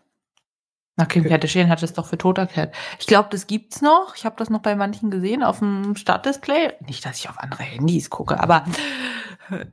[0.97, 2.75] Na, Kim Kardashian hat es doch für tot erklärt.
[3.01, 4.15] Ich glaube, das gibt's noch.
[4.17, 6.75] Ich habe das noch bei manchen gesehen auf dem Startdisplay.
[6.87, 8.65] Nicht, dass ich auf andere Handys gucke, aber
[9.51, 9.67] äh,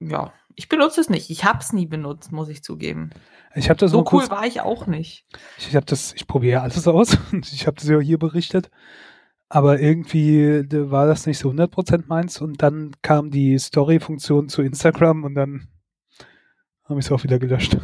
[0.00, 1.30] ja, ich benutze es nicht.
[1.30, 3.10] Ich habe es nie benutzt, muss ich zugeben.
[3.54, 5.24] Ich habe das so cool war ich auch nicht.
[5.56, 7.16] Ich habe das, ich probiere alles aus.
[7.32, 8.70] Ich habe das ja hier berichtet,
[9.48, 12.40] aber irgendwie war das nicht so 100% meins.
[12.40, 15.68] Und dann kam die Story-Funktion zu Instagram und dann
[16.84, 17.78] habe ich es auch wieder gelöscht.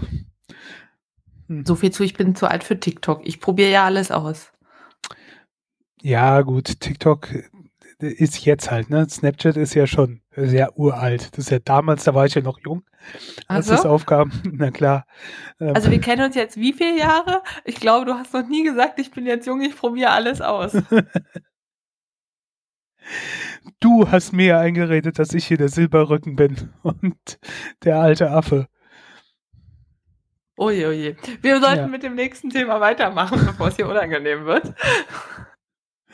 [1.49, 1.65] Hm.
[1.65, 3.21] So viel zu, ich bin zu alt für TikTok.
[3.25, 4.53] Ich probiere ja alles aus.
[6.01, 7.29] Ja, gut, TikTok
[7.99, 9.09] ist jetzt halt, ne?
[9.09, 11.31] Snapchat ist ja schon sehr uralt.
[11.33, 12.83] Das ist ja damals, da war ich ja noch jung,
[13.47, 13.73] als also?
[13.73, 14.33] das aufkam.
[14.53, 15.07] Na klar.
[15.61, 15.75] Ähm.
[15.75, 17.43] Also wir kennen uns jetzt wie viele Jahre?
[17.65, 20.73] Ich glaube, du hast noch nie gesagt, ich bin jetzt jung, ich probiere alles aus.
[23.81, 27.39] du hast mir eingeredet, dass ich hier der Silberrücken bin und
[27.85, 28.69] der alte Affe.
[30.57, 31.17] Oje, oje.
[31.43, 31.87] Wir sollten ja.
[31.88, 34.75] mit dem nächsten Thema weitermachen, bevor es hier unangenehm wird.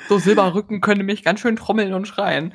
[0.08, 2.54] So Silberrücken können mich ganz schön trommeln und schreien.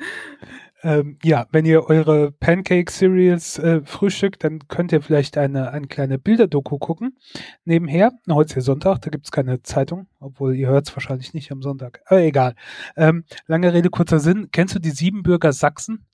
[0.82, 5.86] Ähm, ja, wenn ihr eure Pancake Cereals äh, frühstückt, dann könnt ihr vielleicht eine, eine
[5.86, 7.16] kleine Bilderdoku gucken.
[7.64, 11.34] Nebenher, heute ist ja Sonntag, da gibt es keine Zeitung, obwohl ihr hört es wahrscheinlich
[11.34, 12.02] nicht am Sonntag.
[12.06, 12.54] Aber egal.
[12.96, 14.50] Ähm, lange Rede, kurzer Sinn.
[14.52, 16.04] Kennst du die Siebenbürger Sachsen?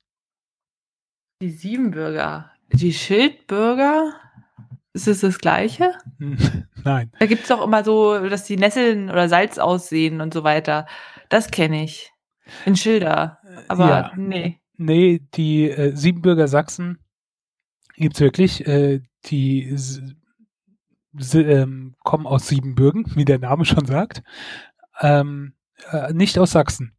[1.41, 2.51] Die Siebenbürger?
[2.73, 4.15] Die Schildbürger?
[4.95, 5.93] Ist es das Gleiche?
[6.85, 7.11] Nein.
[7.19, 10.87] Da gibt es doch immer so, dass die Nesseln oder Salz aussehen und so weiter.
[11.29, 12.13] Das kenne ich.
[12.67, 13.39] In Schilder.
[13.69, 14.13] Aber ja.
[14.17, 14.61] nee.
[14.77, 16.99] Nee, die äh, Siebenbürger Sachsen
[17.97, 18.67] gibt es wirklich.
[18.67, 19.77] Äh, die
[21.35, 24.23] ähm, kommen aus Siebenbürgen, wie der Name schon sagt.
[25.01, 25.55] Ähm,
[25.91, 26.97] äh, nicht aus Sachsen.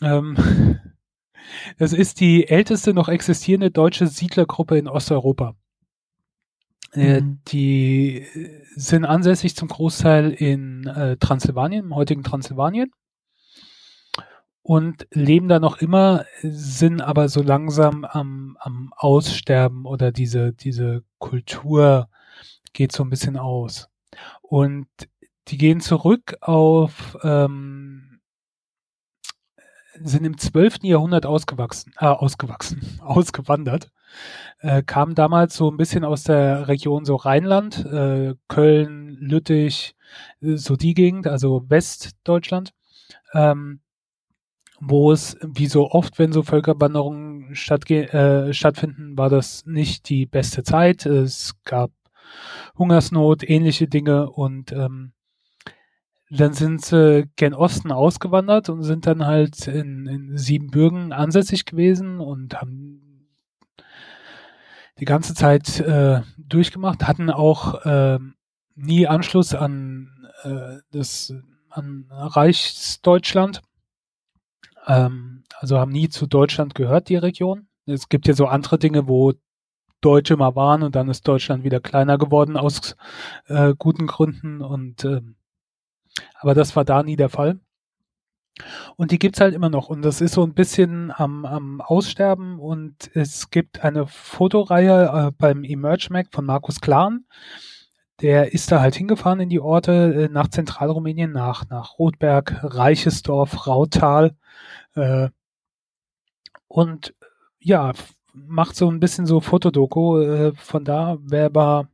[0.00, 0.36] Ähm,
[1.78, 5.54] das ist die älteste noch existierende deutsche Siedlergruppe in Osteuropa.
[6.92, 7.40] Äh, mhm.
[7.48, 8.26] Die
[8.74, 12.92] sind ansässig zum Großteil in äh, Transsilvanien, im heutigen Transsilvanien.
[14.64, 21.02] Und leben da noch immer, sind aber so langsam am, am Aussterben oder diese, diese
[21.18, 22.08] Kultur
[22.72, 23.88] geht so ein bisschen aus.
[24.40, 24.86] Und
[25.48, 28.20] die gehen zurück auf, ähm,
[30.00, 30.84] sind im 12.
[30.84, 33.90] Jahrhundert ausgewachsen, äh, ausgewachsen, ausgewandert
[34.60, 39.94] äh, kam damals so ein bisschen aus der Region so Rheinland, äh, Köln, Lüttich,
[40.40, 42.72] äh, so die Gegend, also Westdeutschland,
[43.34, 43.80] ähm,
[44.80, 50.62] wo es, wie so oft, wenn so Völkerwanderungen äh, stattfinden, war das nicht die beste
[50.64, 51.06] Zeit.
[51.06, 51.92] Es gab
[52.78, 55.12] Hungersnot, ähnliche Dinge und ähm,
[56.30, 62.20] dann sind sie gen Osten ausgewandert und sind dann halt in, in Siebenbürgen ansässig gewesen
[62.20, 63.01] und haben
[64.98, 68.18] die ganze Zeit äh, durchgemacht, hatten auch äh,
[68.74, 71.34] nie Anschluss an äh, das
[71.70, 73.62] an Reichsdeutschland.
[74.86, 77.68] Ähm, also haben nie zu Deutschland gehört, die Region.
[77.86, 79.32] Es gibt ja so andere Dinge, wo
[80.00, 82.96] Deutsche mal waren und dann ist Deutschland wieder kleiner geworden aus
[83.46, 85.22] äh, guten Gründen und äh,
[86.40, 87.60] aber das war da nie der Fall.
[88.96, 89.88] Und die gibt's halt immer noch.
[89.88, 92.58] Und das ist so ein bisschen am, am Aussterben.
[92.58, 97.24] Und es gibt eine Fotoreihe äh, beim Emerge Mac von Markus Klan.
[98.20, 103.66] Der ist da halt hingefahren in die Orte äh, nach Zentralrumänien, nach, nach Rotberg, Reichesdorf,
[103.66, 104.36] Rautal.
[104.94, 105.28] Äh,
[106.68, 107.14] und
[107.58, 107.92] ja,
[108.32, 110.20] macht so ein bisschen so Fotodoku.
[110.20, 111.88] Äh, von da, wer aber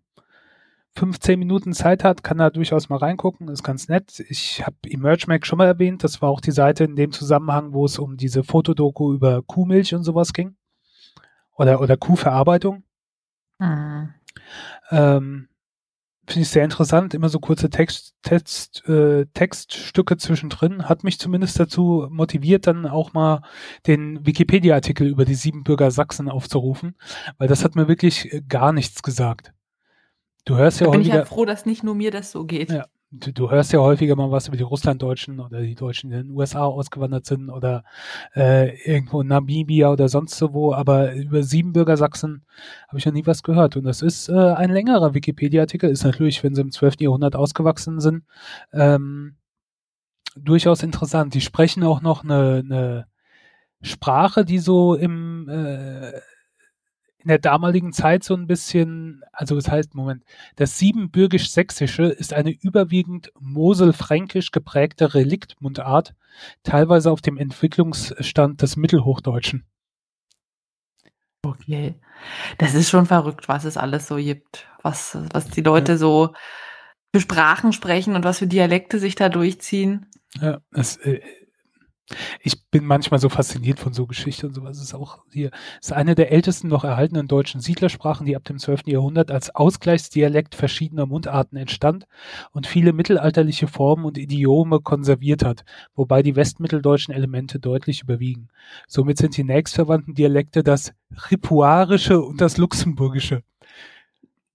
[0.98, 4.20] fünf, zehn Minuten Zeit hat, kann da durchaus mal reingucken, ist ganz nett.
[4.28, 7.84] Ich habe EmergeMac schon mal erwähnt, das war auch die Seite in dem Zusammenhang, wo
[7.84, 10.56] es um diese Fotodoku über Kuhmilch und sowas ging.
[11.56, 12.82] Oder, oder Kuhverarbeitung.
[13.58, 14.14] Mhm.
[14.90, 15.48] Ähm,
[16.26, 20.88] Finde ich sehr interessant, immer so kurze Text, Text, äh, Textstücke zwischendrin.
[20.88, 23.42] Hat mich zumindest dazu motiviert, dann auch mal
[23.86, 26.96] den Wikipedia-Artikel über die Siebenbürger Sachsen aufzurufen,
[27.38, 29.54] weil das hat mir wirklich äh, gar nichts gesagt.
[30.44, 32.44] Du hörst ja da bin häufiger, ich ja froh, dass nicht nur mir das so
[32.44, 32.70] geht.
[32.70, 36.16] Ja, du, du hörst ja häufiger mal was über die Russlanddeutschen oder die Deutschen, die
[36.16, 37.84] in den USA ausgewandert sind oder
[38.34, 42.44] äh, irgendwo in Namibia oder sonst so wo, aber über Siebenbürger Sachsen
[42.88, 43.76] habe ich noch nie was gehört.
[43.76, 46.96] Und das ist äh, ein längerer Wikipedia-Artikel, ist natürlich, wenn sie im 12.
[47.00, 48.24] Jahrhundert ausgewachsen sind,
[48.72, 49.36] ähm,
[50.36, 51.34] durchaus interessant.
[51.34, 53.06] Die sprechen auch noch eine, eine
[53.82, 56.12] Sprache, die so im äh,
[57.28, 60.24] in der damaligen Zeit so ein bisschen, also das heißt, Moment,
[60.56, 66.14] das Siebenbürgisch-Sächsische ist eine überwiegend Moselfränkisch geprägte Reliktmundart,
[66.62, 69.66] teilweise auf dem Entwicklungsstand des Mittelhochdeutschen.
[71.42, 71.96] Okay.
[72.56, 75.98] Das ist schon verrückt, was es alles so gibt, was, was die Leute ja.
[75.98, 76.32] so
[77.14, 80.06] für Sprachen sprechen und was für Dialekte sich da durchziehen.
[80.40, 81.20] Ja, es, äh,
[82.40, 84.78] ich bin manchmal so fasziniert von so Geschichte und sowas.
[84.78, 88.44] Es ist auch hier, es ist eine der ältesten noch erhaltenen deutschen Siedlersprachen, die ab
[88.44, 88.82] dem 12.
[88.86, 92.06] Jahrhundert als Ausgleichsdialekt verschiedener Mundarten entstand
[92.52, 98.48] und viele mittelalterliche Formen und Idiome konserviert hat, wobei die westmitteldeutschen Elemente deutlich überwiegen.
[98.86, 100.92] Somit sind die nächstverwandten Dialekte das
[101.30, 103.42] Ripuarische und das Luxemburgische.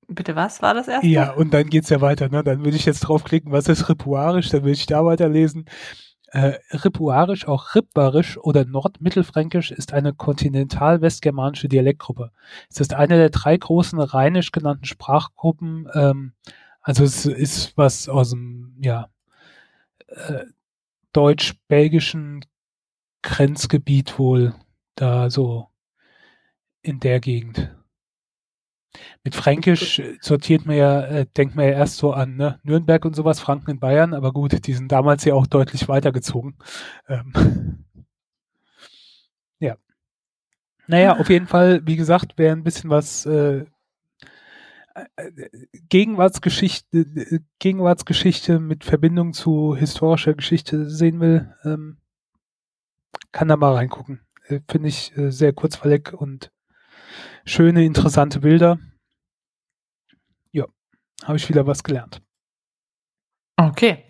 [0.08, 1.08] Bitte was war das erste?
[1.08, 2.30] Ja, und dann geht's ja weiter.
[2.30, 2.44] Ne?
[2.44, 5.66] Dann würde ich jetzt draufklicken, was ist Ripuarisch, dann würde ich da weiterlesen.
[6.34, 12.32] Äh, Ripuarisch, auch Ripparisch oder Nordmittelfränkisch ist eine kontinental-westgermanische Dialektgruppe.
[12.72, 15.88] Es ist eine der drei großen rheinisch genannten Sprachgruppen.
[15.93, 16.34] Ähm,
[16.82, 19.10] also es ist was aus dem ja,
[20.08, 20.46] äh,
[21.12, 22.43] deutsch-belgischen
[23.22, 24.56] Grenzgebiet wohl
[24.96, 25.67] da so
[26.82, 27.76] in der Gegend.
[29.24, 32.60] Mit Fränkisch sortiert man ja, äh, denkt man ja erst so an ne?
[32.64, 36.56] Nürnberg und sowas, Franken in Bayern, aber gut, die sind damals ja auch deutlich weitergezogen.
[37.08, 37.86] Ähm,
[39.60, 39.76] ja.
[40.88, 43.66] Naja, auf jeden Fall, wie gesagt, wer ein bisschen was äh,
[44.94, 45.32] äh
[45.90, 51.98] Gegenwartsgeschichte, äh, Gegenwartsgeschichte mit Verbindung zu historischer Geschichte sehen will, ähm,
[53.32, 54.22] kann da mal reingucken.
[54.48, 56.52] Äh, Finde ich äh, sehr kurzweilig und
[57.46, 58.80] schöne, interessante Bilder.
[60.52, 60.66] Ja,
[61.24, 62.22] habe ich wieder was gelernt.
[63.58, 64.04] Okay.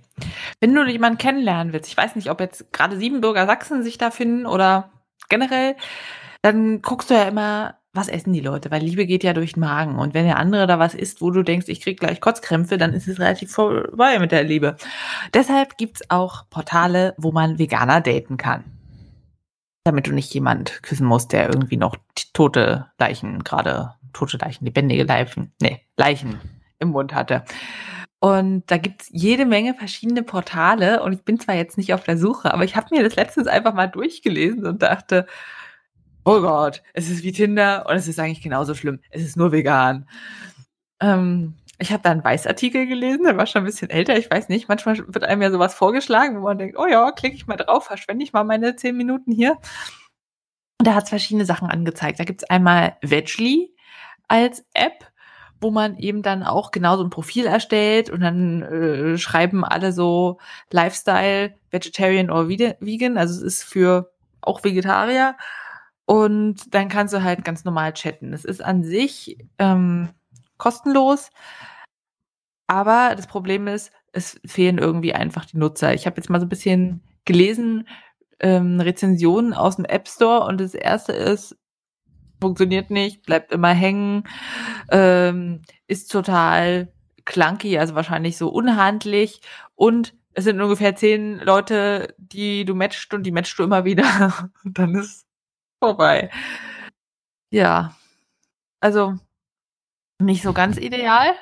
[0.60, 4.12] Wenn du jemanden kennenlernen willst, ich weiß nicht, ob jetzt gerade Siebenbürger Sachsen sich da
[4.12, 4.92] finden oder
[5.28, 5.76] generell,
[6.44, 9.62] dann guckst du ja immer, was essen die Leute, weil Liebe geht ja durch den
[9.62, 9.98] Magen.
[9.98, 12.94] Und wenn der andere da was isst, wo du denkst, ich krieg gleich Kotzkrämpfe, dann
[12.94, 14.76] ist es relativ vorbei mit der Liebe.
[15.34, 18.64] Deshalb gibt's auch Portale, wo man Veganer daten kann
[19.84, 21.98] damit du nicht jemand küssen musst, der irgendwie noch
[22.34, 26.40] tote Leichen, gerade tote Leichen, lebendige Leichen, nee, Leichen
[26.80, 27.44] im Mund hatte.
[28.20, 32.18] Und da gibt's jede Menge verschiedene Portale und ich bin zwar jetzt nicht auf der
[32.18, 35.28] Suche, aber ich habe mir das letztens einfach mal durchgelesen und dachte,
[36.24, 39.00] oh Gott, es ist wie Tinder und es ist eigentlich genauso schlimm.
[39.10, 40.08] Es ist nur vegan.
[41.02, 44.50] Ähm, ich habe da einen Weißartikel gelesen, der war schon ein bisschen älter, ich weiß
[44.50, 44.70] nicht.
[44.70, 47.86] Manchmal wird einem ja sowas vorgeschlagen, wo man denkt, oh ja, klicke ich mal drauf,
[47.86, 49.58] verschwende ich mal meine zehn Minuten hier.
[50.80, 52.20] Und da hat es verschiedene Sachen angezeigt.
[52.20, 53.74] Da gibt es einmal Vegly
[54.28, 55.12] als App,
[55.62, 60.40] wo man eben dann auch genauso ein Profil erstellt und dann äh, schreiben alle so
[60.72, 65.36] Lifestyle, Vegetarian or Vegan, also es ist für auch Vegetarier.
[66.06, 68.34] Und dann kannst du halt ganz normal chatten.
[68.34, 70.10] Es ist an sich ähm,
[70.58, 71.30] kostenlos.
[72.68, 75.94] Aber das Problem ist, es fehlen irgendwie einfach die Nutzer.
[75.94, 77.88] Ich habe jetzt mal so ein bisschen gelesen,
[78.40, 81.58] ähm, Rezensionen aus dem App Store und das erste ist,
[82.42, 84.26] funktioniert nicht, bleibt immer hängen,
[84.92, 86.92] ähm, ist total
[87.26, 89.42] clunky, also wahrscheinlich so unhandlich
[89.76, 94.50] und es sind ungefähr zehn Leute, die du matchst und die matchst du immer wieder
[94.64, 95.26] und dann ist
[95.80, 96.30] vorbei.
[97.52, 97.96] Ja,
[98.82, 99.16] also
[100.20, 101.34] nicht so ganz ideal.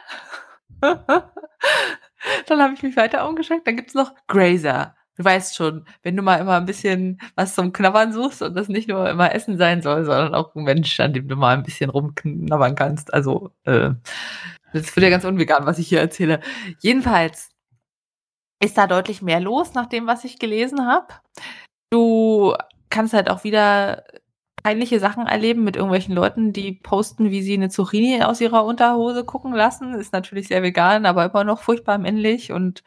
[0.82, 3.62] Dann habe ich mich weiter umgeschaut.
[3.66, 4.96] Dann gibt's noch Grazer.
[5.18, 8.70] Du weißt schon, wenn du mal immer ein bisschen was zum Knabbern suchst und das
[8.70, 11.64] nicht nur immer Essen sein soll, sondern auch ein Mensch, an dem du mal ein
[11.64, 13.14] bisschen rumknabbern kannst.
[13.14, 13.92] Also, äh,
[14.74, 16.40] das wird ja ganz unvegan, was ich hier erzähle.
[16.80, 17.50] Jedenfalls
[18.64, 21.08] ist da deutlich mehr los nach dem, was ich gelesen habe.
[21.92, 22.56] Du
[22.90, 24.04] kannst halt auch wieder
[24.64, 29.24] peinliche Sachen erleben mit irgendwelchen Leuten, die posten, wie sie eine Zucchini aus ihrer Unterhose
[29.24, 29.94] gucken lassen.
[29.96, 32.84] Ist natürlich sehr vegan, aber immer noch furchtbar männlich und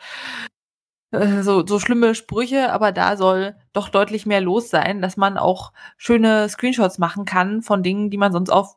[1.12, 5.38] äh, so, so schlimme Sprüche, aber da soll doch deutlich mehr los sein, dass man
[5.38, 8.76] auch schöne Screenshots machen kann von Dingen, die man sonst auf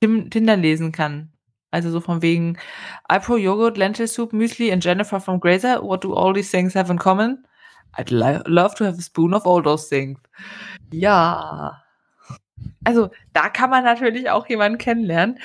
[0.00, 1.32] Tinder lesen kann.
[1.70, 2.58] Also so von wegen
[3.10, 5.82] iPro Yogurt, Lentil Soup, Müsli and Jennifer from Grazer.
[5.82, 7.46] What do all these things have in common?
[7.96, 10.18] I'd love to have a spoon of all those things.
[10.92, 11.82] Ja.
[12.84, 15.38] Also da kann man natürlich auch jemanden kennenlernen.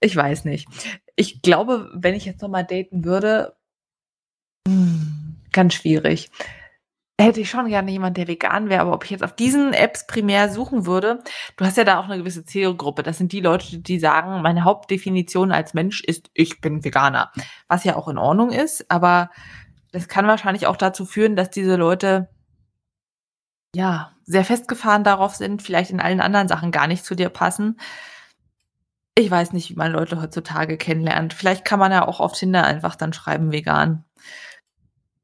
[0.00, 0.68] Ich weiß nicht.
[1.16, 3.56] Ich glaube, wenn ich jetzt nochmal daten würde,
[4.66, 6.30] hm, ganz schwierig.
[7.20, 10.06] Hätte ich schon gerne jemanden, der vegan wäre, aber ob ich jetzt auf diesen Apps
[10.08, 11.22] primär suchen würde,
[11.56, 13.04] du hast ja da auch eine gewisse Zielgruppe.
[13.04, 17.30] Das sind die Leute, die sagen, meine Hauptdefinition als Mensch ist, ich bin Veganer.
[17.68, 19.30] Was ja auch in Ordnung ist, aber
[19.92, 22.28] das kann wahrscheinlich auch dazu führen, dass diese Leute
[23.74, 27.78] ja sehr festgefahren darauf sind, vielleicht in allen anderen Sachen gar nicht zu dir passen.
[29.14, 31.34] Ich weiß nicht, wie man Leute heutzutage kennenlernt.
[31.34, 34.04] Vielleicht kann man ja auch auf Tinder einfach dann schreiben vegan.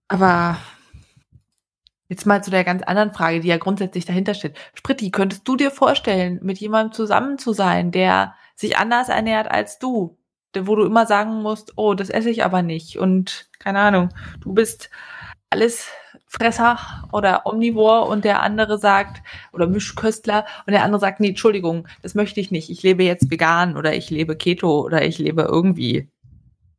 [0.09, 0.59] Aber
[2.09, 4.57] jetzt mal zu der ganz anderen Frage, die ja grundsätzlich dahinter steht.
[4.75, 9.79] Spritti, könntest du dir vorstellen, mit jemandem zusammen zu sein, der sich anders ernährt als
[9.79, 10.17] du?
[10.59, 12.99] wo du immer sagen musst, oh, das esse ich aber nicht.
[12.99, 14.09] Und keine Ahnung,
[14.41, 14.91] du bist
[15.51, 15.89] alles
[16.31, 16.79] Fresser
[17.13, 22.15] oder Omnivor und der andere sagt, oder Mischköstler und der andere sagt, nee, Entschuldigung, das
[22.15, 22.71] möchte ich nicht.
[22.71, 26.09] Ich lebe jetzt vegan oder ich lebe Keto oder ich lebe irgendwie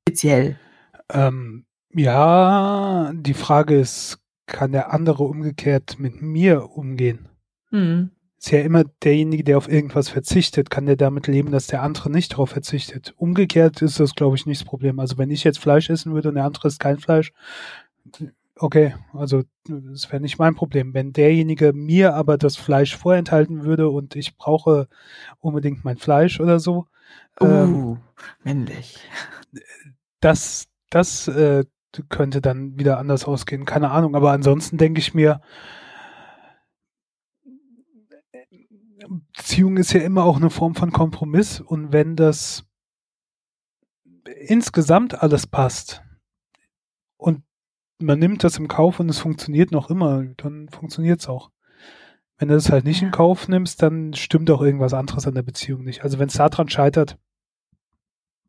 [0.08, 0.58] speziell.
[1.12, 7.28] Ähm, ja, die Frage ist, kann der andere umgekehrt mit mir umgehen?
[7.72, 8.12] Mhm
[8.42, 12.10] ist ja immer derjenige, der auf irgendwas verzichtet, kann der damit leben, dass der andere
[12.10, 13.14] nicht darauf verzichtet.
[13.18, 15.00] Umgekehrt ist das, glaube ich, nicht das Problem.
[15.00, 17.34] Also wenn ich jetzt Fleisch essen würde und der andere isst kein Fleisch,
[18.62, 20.94] okay, also das wäre nicht mein Problem.
[20.94, 24.88] Wenn derjenige mir aber das Fleisch vorenthalten würde und ich brauche
[25.40, 26.88] unbedingt mein Fleisch oder so.
[27.40, 27.98] Uh, ähm,
[28.44, 29.00] männlich.
[30.20, 31.66] Das, das äh,
[32.10, 34.16] könnte dann wieder anders ausgehen, keine Ahnung.
[34.16, 35.42] Aber ansonsten denke ich mir,
[39.34, 42.66] Beziehung ist ja immer auch eine Form von Kompromiss und wenn das
[44.48, 46.04] insgesamt alles passt
[47.18, 47.44] und
[48.02, 51.52] man nimmt das im Kauf und es funktioniert noch immer, dann funktioniert es auch.
[52.38, 55.44] Wenn du das halt nicht in Kauf nimmst, dann stimmt auch irgendwas anderes an der
[55.44, 56.04] Beziehung nicht.
[56.04, 57.18] Also wenn es daran scheitert.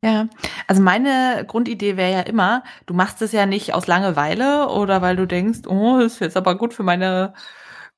[0.05, 0.29] Ja,
[0.67, 5.15] also meine Grundidee wäre ja immer, du machst es ja nicht aus Langeweile oder weil
[5.15, 7.35] du denkst, oh, das ist jetzt aber gut für meine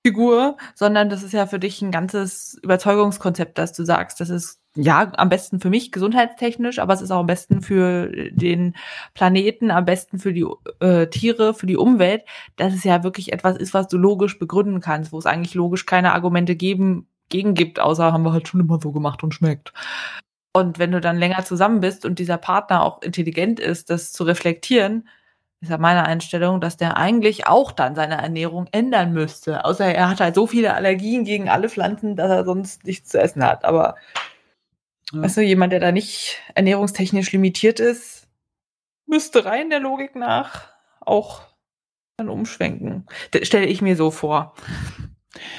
[0.05, 4.61] Figur, sondern das ist ja für dich ein ganzes Überzeugungskonzept, dass du sagst, das ist
[4.77, 8.75] ja am besten für mich gesundheitstechnisch, aber es ist auch am besten für den
[9.15, 10.47] Planeten, am besten für die
[10.81, 12.25] äh, Tiere, für die Umwelt,
[12.57, 15.87] dass es ja wirklich etwas ist, was du logisch begründen kannst, wo es eigentlich logisch
[15.87, 19.73] keine Argumente geben, gegen gibt, außer haben wir halt schon immer so gemacht und schmeckt.
[20.53, 24.25] Und wenn du dann länger zusammen bist und dieser Partner auch intelligent ist, das zu
[24.25, 25.09] reflektieren,
[25.61, 29.65] ist ja meine Einstellung, dass der eigentlich auch dann seine Ernährung ändern müsste.
[29.65, 33.21] Außer er hat halt so viele Allergien gegen alle Pflanzen, dass er sonst nichts zu
[33.21, 33.65] essen hat.
[33.65, 33.97] Aber
[35.13, 35.27] ja.
[35.27, 38.29] du, jemand, der da nicht ernährungstechnisch limitiert ist,
[39.07, 41.43] müsste rein der Logik nach auch
[42.17, 43.07] dann umschwenken.
[43.33, 44.55] Das stelle ich mir so vor.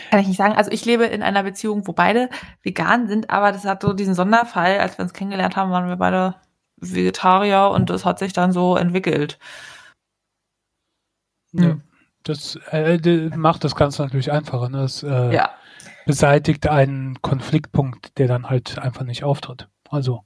[0.10, 0.56] Kann ich nicht sagen.
[0.56, 2.30] Also ich lebe in einer Beziehung, wo beide
[2.64, 5.98] vegan sind, aber das hat so diesen Sonderfall, als wir uns kennengelernt haben, waren wir
[5.98, 6.36] beide
[6.78, 9.38] Vegetarier und das hat sich dann so entwickelt.
[11.52, 11.78] Ja,
[12.24, 14.70] das äh, macht das Ganze natürlich einfacher.
[14.70, 14.80] Ne?
[14.80, 15.52] Das äh, ja.
[16.06, 19.68] Beseitigt einen Konfliktpunkt, der dann halt einfach nicht auftritt.
[19.90, 20.24] Also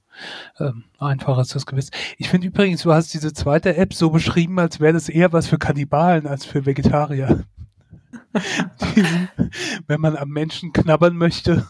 [0.58, 1.90] ähm, einfacher ist das gewiss.
[2.18, 5.48] Ich finde übrigens, du hast diese zweite App so beschrieben, als wäre das eher was
[5.48, 7.44] für Kannibalen als für Vegetarier.
[8.94, 9.28] Diesen,
[9.86, 11.66] wenn man am Menschen knabbern möchte.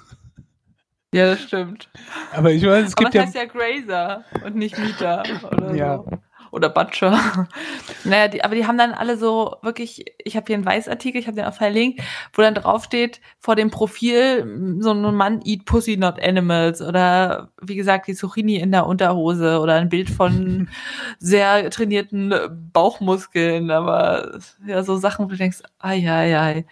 [1.13, 1.91] Ja, das stimmt.
[2.33, 3.41] Aber ich meine, es gibt Aber das ja.
[3.41, 5.97] heißt ja Grazer und nicht Mieter oder ja.
[5.97, 6.19] so
[6.51, 7.49] oder Butcher.
[8.05, 11.27] naja, die, aber die haben dann alle so wirklich, ich habe hier einen Weißartikel, ich
[11.27, 12.01] habe den auch verlinkt,
[12.33, 17.77] wo dann draufsteht, vor dem Profil, so ein Mann eat pussy not animals oder wie
[17.77, 20.69] gesagt, die Zucchini in der Unterhose oder ein Bild von
[21.19, 22.35] sehr trainierten
[22.73, 26.67] Bauchmuskeln, aber ja, so Sachen, wo du denkst, ai, ai, ai.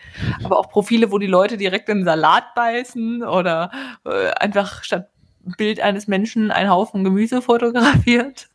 [0.44, 3.70] Aber auch Profile, wo die Leute direkt in den Salat beißen oder
[4.04, 5.08] äh, einfach statt
[5.56, 8.48] Bild eines Menschen ein Haufen Gemüse fotografiert.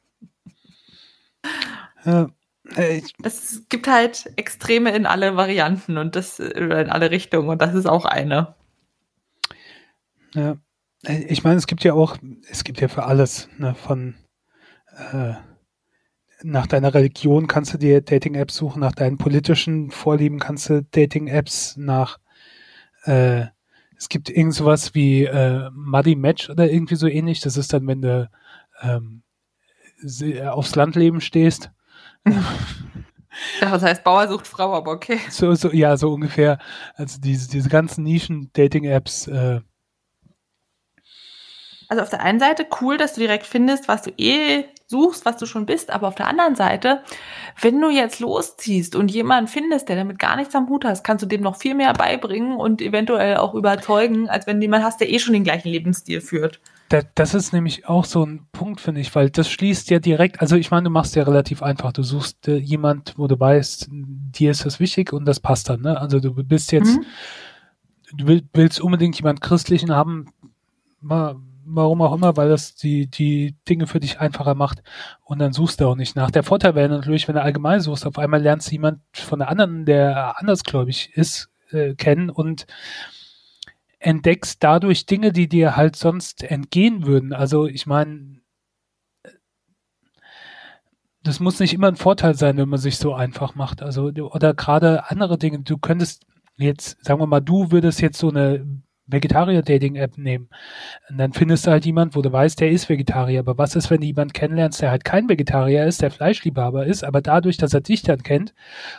[2.05, 2.29] Ja,
[2.75, 7.61] äh, es gibt halt Extreme in alle Varianten und das oder in alle Richtungen und
[7.61, 8.55] das ist auch eine.
[10.33, 10.57] Ja,
[11.05, 12.17] äh, ich meine, es gibt ja auch,
[12.49, 14.15] es gibt ja für alles, ne, von
[15.11, 15.33] äh,
[16.41, 21.77] nach deiner Religion kannst du dir Dating-Apps suchen, nach deinen politischen Vorlieben kannst du Dating-Apps
[21.77, 22.19] nach
[23.03, 23.45] äh,
[23.97, 27.39] es gibt irgend sowas wie äh, Muddy Match oder irgendwie so ähnlich.
[27.39, 28.29] Das ist dann, wenn du
[28.81, 29.22] ähm,
[30.51, 31.71] aufs Landleben stehst.
[33.61, 35.19] Ja, was heißt Bauer sucht Frau, aber okay.
[35.29, 36.59] So, so, ja, so ungefähr.
[36.95, 39.27] Also diese, diese ganzen Nischen-Dating-Apps.
[39.27, 39.61] Äh.
[41.89, 45.37] Also auf der einen Seite cool, dass du direkt findest, was du eh suchst, was
[45.37, 47.03] du schon bist, aber auf der anderen Seite,
[47.59, 51.23] wenn du jetzt losziehst und jemanden findest, der damit gar nichts am Hut hast, kannst
[51.23, 55.01] du dem noch viel mehr beibringen und eventuell auch überzeugen, als wenn du jemanden hast,
[55.01, 56.59] der eh schon den gleichen Lebensstil führt.
[57.15, 60.55] Das ist nämlich auch so ein Punkt, finde ich, weil das schließt ja direkt, also
[60.55, 61.91] ich meine, du machst ja relativ einfach.
[61.91, 65.81] Du suchst äh, jemand, wo du weißt, dir ist das wichtig und das passt dann,
[65.81, 65.99] ne?
[65.99, 67.05] Also du bist jetzt, mhm.
[68.17, 70.27] du will, willst unbedingt jemand Christlichen haben,
[70.99, 71.35] mal
[71.65, 74.83] warum auch immer, weil das die, die Dinge für dich einfacher macht
[75.23, 76.31] und dann suchst du auch nicht nach.
[76.31, 79.49] Der Vorteil wäre natürlich, wenn du allgemein suchst, auf einmal lernst du jemand von der
[79.49, 82.65] anderen, der andersgläubig ist, äh, kennen und
[84.03, 87.33] entdeckst dadurch Dinge, die dir halt sonst entgehen würden.
[87.33, 88.41] Also ich meine,
[91.23, 93.81] das muss nicht immer ein Vorteil sein, wenn man sich so einfach macht.
[93.81, 95.59] Also oder gerade andere Dinge.
[95.59, 96.25] Du könntest
[96.57, 100.49] jetzt, sagen wir mal, du würdest jetzt so eine Vegetarier-Dating-App nehmen.
[101.09, 103.41] Und dann findest du halt jemand, wo du weißt, der ist Vegetarier.
[103.41, 107.03] Aber was ist, wenn du jemanden kennenlernst, der halt kein Vegetarier ist, der Fleischliebhaber ist,
[107.03, 108.53] aber dadurch, dass er dich dann kennt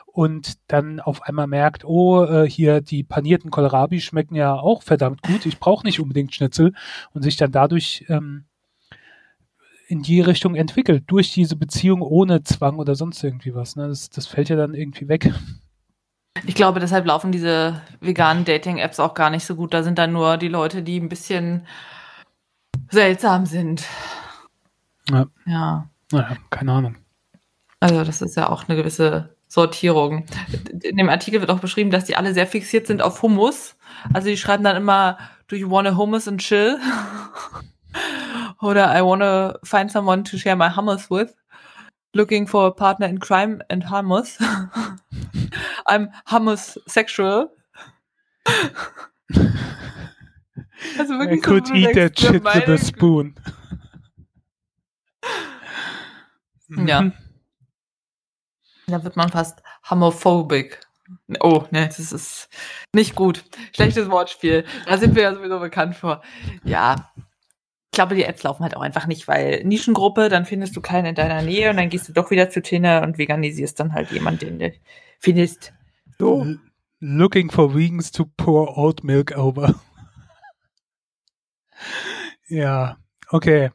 [0.06, 5.22] und dann auf einmal merkt, oh, äh, hier die panierten Kohlrabi schmecken ja auch verdammt
[5.22, 6.74] gut, ich brauche nicht unbedingt Schnitzel
[7.12, 8.44] und sich dann dadurch ähm,
[9.86, 13.76] in die Richtung entwickelt, durch diese Beziehung ohne Zwang oder sonst irgendwie was.
[13.76, 13.88] Ne?
[13.88, 15.32] Das, das fällt ja dann irgendwie weg.
[16.42, 19.72] Ich glaube, deshalb laufen diese veganen Dating-Apps auch gar nicht so gut.
[19.72, 21.66] Da sind dann nur die Leute, die ein bisschen
[22.90, 23.84] seltsam sind.
[25.10, 25.26] Ja.
[25.46, 25.88] Ja.
[26.10, 26.96] Naja, keine Ahnung.
[27.80, 30.26] Also, das ist ja auch eine gewisse Sortierung.
[30.82, 33.76] In dem Artikel wird auch beschrieben, dass die alle sehr fixiert sind auf Hummus.
[34.12, 35.18] Also, die schreiben dann immer,
[35.48, 36.78] do you want a hummus and chill?
[38.60, 41.34] Oder I want to find someone to share my hummus with
[42.14, 44.36] looking for a partner in crime and hummus.
[45.86, 47.50] I'm hummus sexual.
[50.98, 53.34] Also wirklich I could so, eat that shit with a spoon.
[56.86, 57.12] Ja.
[58.86, 60.80] Da wird man fast homophobic.
[61.40, 62.48] Oh, ne, das ist
[62.92, 63.44] nicht gut.
[63.74, 64.64] Schlechtes Wortspiel.
[64.86, 66.22] Da sind wir ja sowieso bekannt vor.
[66.64, 67.12] Ja,
[67.94, 71.14] glaube, die Apps laufen halt auch einfach nicht, weil Nischengruppe, dann findest du keinen in
[71.14, 74.40] deiner Nähe und dann gehst du doch wieder zu Tinder und veganisierst dann halt jemanden,
[74.40, 74.72] den du
[75.18, 75.72] findest.
[76.18, 76.46] So.
[77.00, 79.74] Looking for vegans to pour oat milk over.
[82.48, 82.96] ja,
[83.28, 83.70] okay.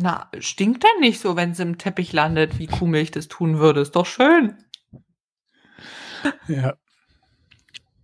[0.00, 3.80] Na, stinkt denn nicht so, wenn es im Teppich landet, wie Kuhmilch das tun würde?
[3.80, 4.56] Ist doch schön.
[6.48, 6.74] Ja.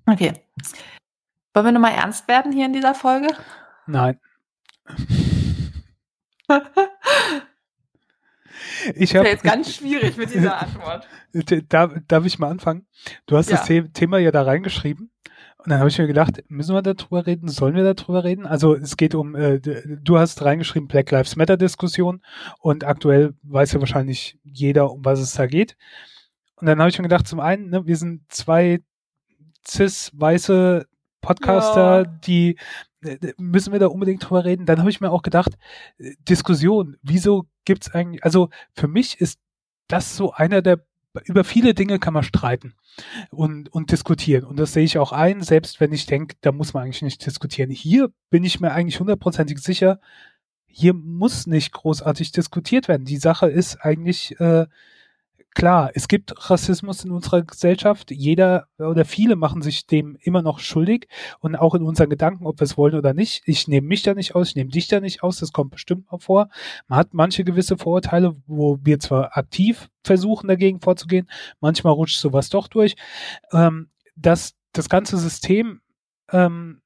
[0.07, 0.35] Okay.
[1.55, 3.29] Wollen wir nochmal ernst werden hier in dieser Folge?
[3.87, 4.21] Nein.
[8.97, 11.07] Ich habe jetzt ganz schwierig mit dieser Antwort.
[11.69, 12.87] Darf, darf ich mal anfangen?
[13.27, 13.57] Du hast ja.
[13.57, 15.11] das Thema ja da reingeschrieben.
[15.59, 17.49] Und dann habe ich mir gedacht, müssen wir darüber reden?
[17.49, 18.47] Sollen wir darüber reden?
[18.47, 22.23] Also es geht um, äh, du hast reingeschrieben Black Lives Matter Diskussion
[22.61, 25.77] und aktuell weiß ja wahrscheinlich jeder, um was es da geht.
[26.57, 28.81] Und dann habe ich mir gedacht, zum einen, ne, wir sind zwei
[29.67, 30.87] cis weiße
[31.21, 32.05] Podcaster, ja.
[32.05, 32.59] die
[33.39, 34.67] müssen wir da unbedingt drüber reden.
[34.67, 35.57] Dann habe ich mir auch gedacht,
[35.99, 39.41] äh, Diskussion, wieso gibt's eigentlich, also für mich ist
[39.89, 40.85] das so einer der,
[41.25, 42.75] über viele Dinge kann man streiten
[43.31, 44.45] und, und diskutieren.
[44.45, 47.25] Und das sehe ich auch ein, selbst wenn ich denke, da muss man eigentlich nicht
[47.25, 47.71] diskutieren.
[47.71, 50.01] Hier bin ich mir eigentlich hundertprozentig sicher,
[50.67, 53.05] hier muss nicht großartig diskutiert werden.
[53.05, 54.67] Die Sache ist eigentlich, äh,
[55.55, 58.11] klar, es gibt Rassismus in unserer Gesellschaft.
[58.11, 61.09] Jeder oder viele machen sich dem immer noch schuldig
[61.41, 63.43] und auch in unseren Gedanken, ob wir es wollen oder nicht.
[63.47, 66.11] Ich nehme mich da nicht aus, ich nehme dich da nicht aus, das kommt bestimmt
[66.11, 66.49] mal vor.
[66.89, 71.29] Man hat manche gewisse Vorurteile, wo wir zwar aktiv versuchen, dagegen vorzugehen,
[71.61, 72.97] manchmal rutscht sowas doch durch.
[73.53, 75.81] Ähm, dass das ganze System
[76.31, 76.83] ähm,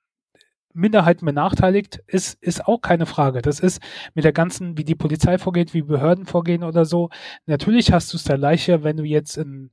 [0.74, 3.40] Minderheiten benachteiligt, ist, ist auch keine Frage.
[3.40, 3.80] Das ist
[4.14, 7.10] mit der ganzen, wie die Polizei vorgeht, wie Behörden vorgehen oder so.
[7.46, 9.70] Natürlich hast du es da leichter, wenn du jetzt ein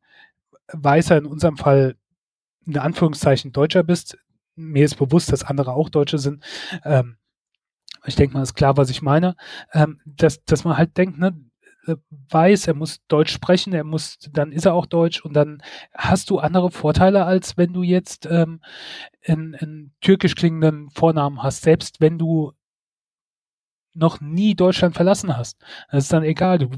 [0.72, 1.96] Weißer, in unserem Fall,
[2.66, 4.18] in Anführungszeichen Deutscher bist.
[4.56, 6.44] Mir ist bewusst, dass andere auch Deutsche sind.
[6.86, 7.18] Ähm,
[8.06, 9.36] ich denke mal, ist klar, was ich meine.
[9.74, 11.36] Ähm, dass, dass man halt denkt, ne,
[12.30, 15.62] weiß, er muss Deutsch sprechen, er muss, dann ist er auch Deutsch und dann
[15.94, 18.62] hast du andere Vorteile, als wenn du jetzt ähm,
[19.26, 22.54] einen, einen türkisch klingenden Vornamen hast, selbst wenn du
[23.94, 25.58] noch nie Deutschland verlassen hast.
[25.92, 26.70] Das ist dann egal, du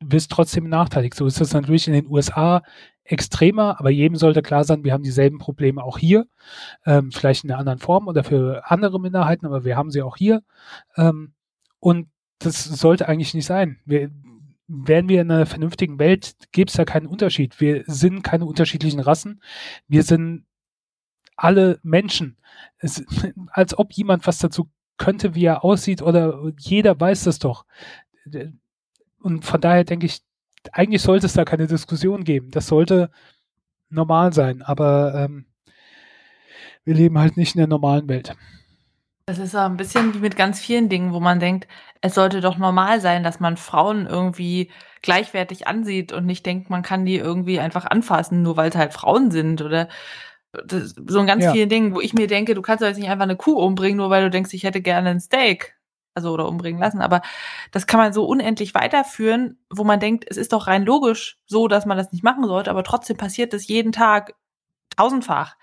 [0.00, 1.14] wirst trotzdem nachteilig.
[1.14, 2.62] So ist das natürlich in den USA
[3.04, 6.26] extremer, aber jedem sollte klar sein, wir haben dieselben Probleme auch hier,
[6.84, 10.16] ähm, vielleicht in einer anderen Form oder für andere Minderheiten, aber wir haben sie auch
[10.16, 10.42] hier.
[10.96, 11.32] Ähm,
[11.80, 13.78] und das sollte eigentlich nicht sein.
[13.84, 14.10] Wir,
[14.68, 17.58] wären wir in einer vernünftigen Welt, gäbe es da keinen Unterschied.
[17.60, 19.42] Wir sind keine unterschiedlichen Rassen.
[19.88, 20.44] Wir sind
[21.36, 22.36] alle Menschen.
[22.78, 23.02] Es,
[23.48, 27.64] als ob jemand was dazu könnte, wie er aussieht, oder jeder weiß das doch.
[29.20, 30.20] Und von daher denke ich,
[30.72, 32.50] eigentlich sollte es da keine Diskussion geben.
[32.50, 33.10] Das sollte
[33.88, 35.46] normal sein, aber ähm,
[36.84, 38.36] wir leben halt nicht in der normalen Welt.
[39.28, 41.68] Das ist so ein bisschen wie mit ganz vielen Dingen, wo man denkt,
[42.00, 44.70] es sollte doch normal sein, dass man Frauen irgendwie
[45.02, 48.94] gleichwertig ansieht und nicht denkt, man kann die irgendwie einfach anfassen, nur weil es halt
[48.94, 49.88] Frauen sind oder
[51.06, 51.52] so ein ganz ja.
[51.52, 53.98] vielen Dingen, wo ich mir denke, du kannst doch jetzt nicht einfach eine Kuh umbringen,
[53.98, 55.76] nur weil du denkst, ich hätte gerne ein Steak.
[56.14, 57.02] Also oder umbringen lassen.
[57.02, 57.20] Aber
[57.70, 61.68] das kann man so unendlich weiterführen, wo man denkt, es ist doch rein logisch so,
[61.68, 64.34] dass man das nicht machen sollte, aber trotzdem passiert das jeden Tag
[64.96, 65.54] tausendfach.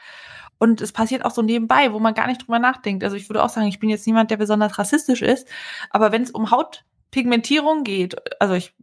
[0.58, 3.03] Und es passiert auch so nebenbei, wo man gar nicht drüber nachdenkt.
[3.03, 5.47] Also ich würde auch sagen, ich bin jetzt niemand, der besonders rassistisch ist,
[5.89, 8.74] aber wenn es um Hautpigmentierung geht, also ich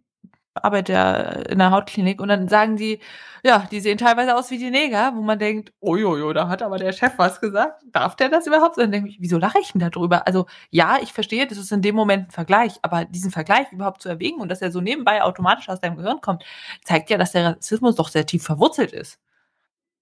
[0.55, 3.01] arbeite ja in der Hautklinik und dann sagen die,
[3.43, 6.79] ja, die sehen teilweise aus wie die Neger, wo man denkt, ojojo, da hat aber
[6.79, 7.83] der Chef was gesagt.
[7.91, 8.77] Darf der das überhaupt?
[8.77, 10.27] Und dann denke ich, wieso lache ich denn da drüber?
[10.27, 14.03] Also ja, ich verstehe, das ist in dem Moment ein Vergleich, aber diesen Vergleich überhaupt
[14.03, 16.45] zu erwägen und dass er so nebenbei automatisch aus deinem Gehirn kommt,
[16.85, 19.19] zeigt ja, dass der Rassismus doch sehr tief verwurzelt ist.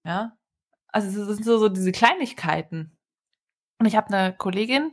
[0.05, 0.33] Ja.
[0.91, 2.97] Also es sind so, so diese Kleinigkeiten.
[3.79, 4.91] Und ich habe eine Kollegin,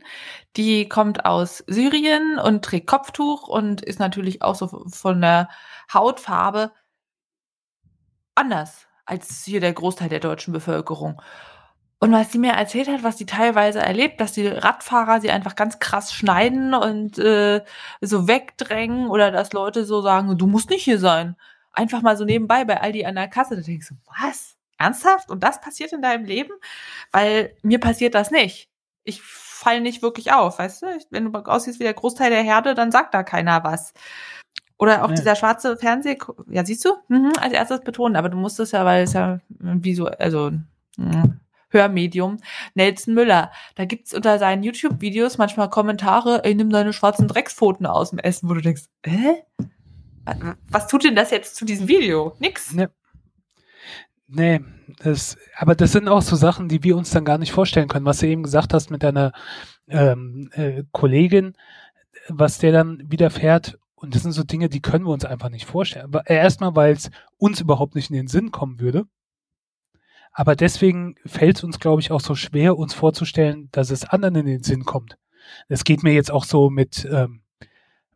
[0.57, 5.49] die kommt aus Syrien und trägt Kopftuch und ist natürlich auch so von der
[5.93, 6.71] Hautfarbe
[8.33, 11.21] anders als hier der Großteil der deutschen Bevölkerung.
[11.99, 15.55] Und was sie mir erzählt hat, was sie teilweise erlebt, dass die Radfahrer sie einfach
[15.55, 17.61] ganz krass schneiden und äh,
[17.99, 21.35] so wegdrängen oder dass Leute so sagen, du musst nicht hier sein.
[21.73, 23.57] Einfach mal so nebenbei bei Aldi an der Kasse.
[23.57, 24.55] Da denkst du, was?
[24.79, 25.29] Ernsthaft?
[25.29, 26.53] Und das passiert in deinem Leben?
[27.11, 28.69] Weil mir passiert das nicht
[29.09, 30.87] ich falle nicht wirklich auf, weißt du?
[31.09, 33.93] Wenn du aussiehst wie der Großteil der Herde, dann sagt da keiner was.
[34.77, 35.15] Oder auch ja.
[35.15, 36.17] dieser schwarze Fernseher,
[36.49, 36.93] ja, siehst du?
[37.09, 40.51] Mhm, als erstes betonen, aber du musst es ja, weil es ja wie so, also
[40.97, 41.23] mh,
[41.69, 42.37] Hörmedium,
[42.75, 43.51] Nelson Müller.
[43.75, 48.49] Da gibt's unter seinen YouTube-Videos manchmal Kommentare, ey, nimm deine schwarzen Dreckspfoten aus dem Essen,
[48.49, 49.43] wo du denkst, hä?
[50.69, 52.35] Was tut denn das jetzt zu diesem Video?
[52.39, 52.71] Nix.
[52.71, 52.89] Ne.
[54.31, 54.61] Nee,
[54.99, 58.05] das, aber das sind auch so Sachen, die wir uns dann gar nicht vorstellen können.
[58.05, 59.33] Was du eben gesagt hast mit deiner
[59.87, 61.53] ähm, äh, Kollegin,
[62.27, 63.79] was der dann widerfährt.
[63.95, 66.13] Und das sind so Dinge, die können wir uns einfach nicht vorstellen.
[66.25, 69.05] Äh, erstmal, weil es uns überhaupt nicht in den Sinn kommen würde.
[70.31, 74.35] Aber deswegen fällt es uns, glaube ich, auch so schwer, uns vorzustellen, dass es anderen
[74.35, 75.17] in den Sinn kommt.
[75.67, 77.41] Es geht mir jetzt auch so mit ähm,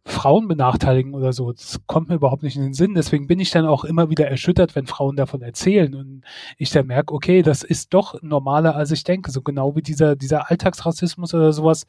[0.06, 1.52] Frauen benachteiligen oder so.
[1.54, 2.94] Das kommt mir überhaupt nicht in den Sinn.
[2.94, 6.24] Deswegen bin ich dann auch immer wieder erschüttert, wenn Frauen davon erzählen und
[6.58, 9.32] ich dann merke, okay, das ist doch normaler, als ich denke.
[9.32, 11.86] So genau wie dieser, dieser Alltagsrassismus oder sowas.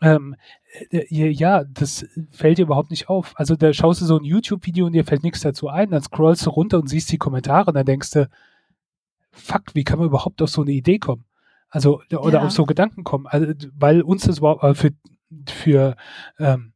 [0.00, 0.34] Ähm,
[0.90, 3.32] äh, ja, das fällt dir überhaupt nicht auf.
[3.36, 6.46] Also da schaust du so ein YouTube-Video und dir fällt nichts dazu ein, dann scrollst
[6.46, 8.28] du runter und siehst die Kommentare und dann denkst du,
[9.30, 11.24] fuck, wie kann man überhaupt auf so eine Idee kommen?
[11.70, 12.46] Also, oder ja.
[12.46, 13.26] auf so Gedanken kommen.
[13.26, 14.90] Also, weil uns das überhaupt äh, für,
[15.46, 15.96] für
[16.38, 16.72] ähm,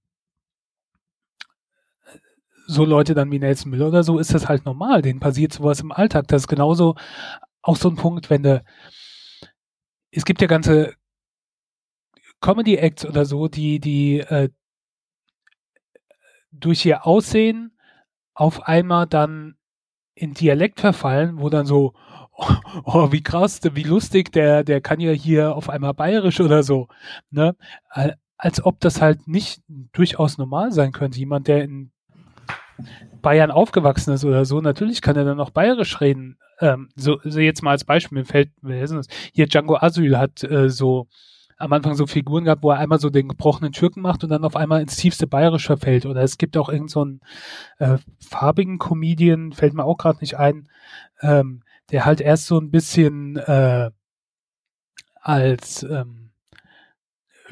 [2.73, 5.03] so Leute dann wie Nelson Müller oder so, ist das halt normal.
[5.03, 6.29] Denen passiert sowas im Alltag.
[6.29, 6.97] Das ist genauso
[7.63, 8.63] auch so ein Punkt, wenn du,
[10.11, 10.95] es gibt ja ganze
[12.41, 14.51] Comedy-Acts oder so, die, die äh,
[16.51, 17.77] durch ihr Aussehen
[18.35, 19.57] auf einmal dann
[20.15, 21.95] in Dialekt verfallen, wo dann so,
[22.33, 22.55] oh,
[22.85, 26.89] oh, wie krass, wie lustig, der, der kann ja hier auf einmal bayerisch oder so.
[27.31, 27.57] Ne?
[28.37, 29.63] Als ob das halt nicht
[29.93, 31.19] durchaus normal sein könnte.
[31.19, 31.92] Jemand, der in
[33.21, 36.39] Bayern aufgewachsen ist oder so, natürlich kann er dann auch bayerisch reden.
[36.61, 39.07] Ähm, so, so jetzt mal als Beispiel, mir fällt, wer ist das?
[39.33, 41.09] Hier Django Asyl hat äh, so
[41.63, 44.45] am Anfang so Figuren gehabt, wo er einmal so den gebrochenen Türken macht und dann
[44.45, 46.07] auf einmal ins tiefste Bayerisch verfällt.
[46.07, 47.21] Oder es gibt auch irgendeinen
[47.79, 50.69] so äh, farbigen Comedian, fällt mir auch gerade nicht ein,
[51.21, 51.63] ähm,
[51.93, 53.91] der halt erst so ein bisschen äh,
[55.21, 56.22] als ähm,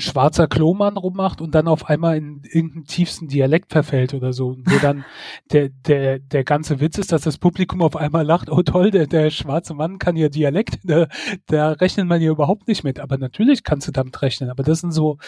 [0.01, 4.57] schwarzer Klomann rummacht und dann auf einmal in irgendeinen tiefsten Dialekt verfällt oder so.
[4.59, 5.05] Wo dann
[5.53, 9.07] der, der, der ganze Witz ist, dass das Publikum auf einmal lacht, oh toll, der,
[9.07, 11.09] der schwarze Mann kann ja Dialekt, da,
[11.47, 13.01] da rechnet man ja überhaupt nicht mit.
[13.01, 14.51] Aber natürlich kannst du damit rechnen.
[14.51, 15.19] Aber das sind so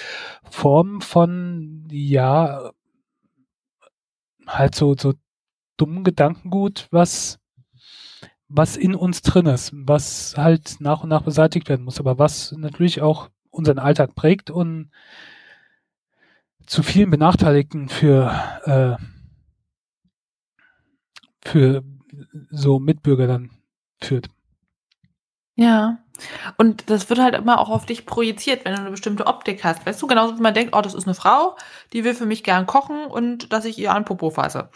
[0.51, 2.71] Formen von, ja,
[4.47, 5.15] halt so, so
[5.77, 7.39] dummen Gedankengut, was
[8.55, 12.53] was in uns drin ist, was halt nach und nach beseitigt werden muss, aber was
[12.53, 14.91] natürlich auch unseren Alltag prägt und
[16.67, 18.33] zu vielen Benachteiligten für,
[18.65, 18.97] äh,
[21.45, 21.85] für
[22.51, 23.51] so Mitbürger dann
[24.01, 24.29] führt.
[25.55, 25.99] Ja.
[26.57, 29.85] Und das wird halt immer auch auf dich projiziert, wenn du eine bestimmte Optik hast.
[29.85, 31.57] Weißt du, genauso wie man denkt, oh, das ist eine Frau,
[31.93, 34.71] die will für mich gern kochen und dass ich ihr an Popo fasse.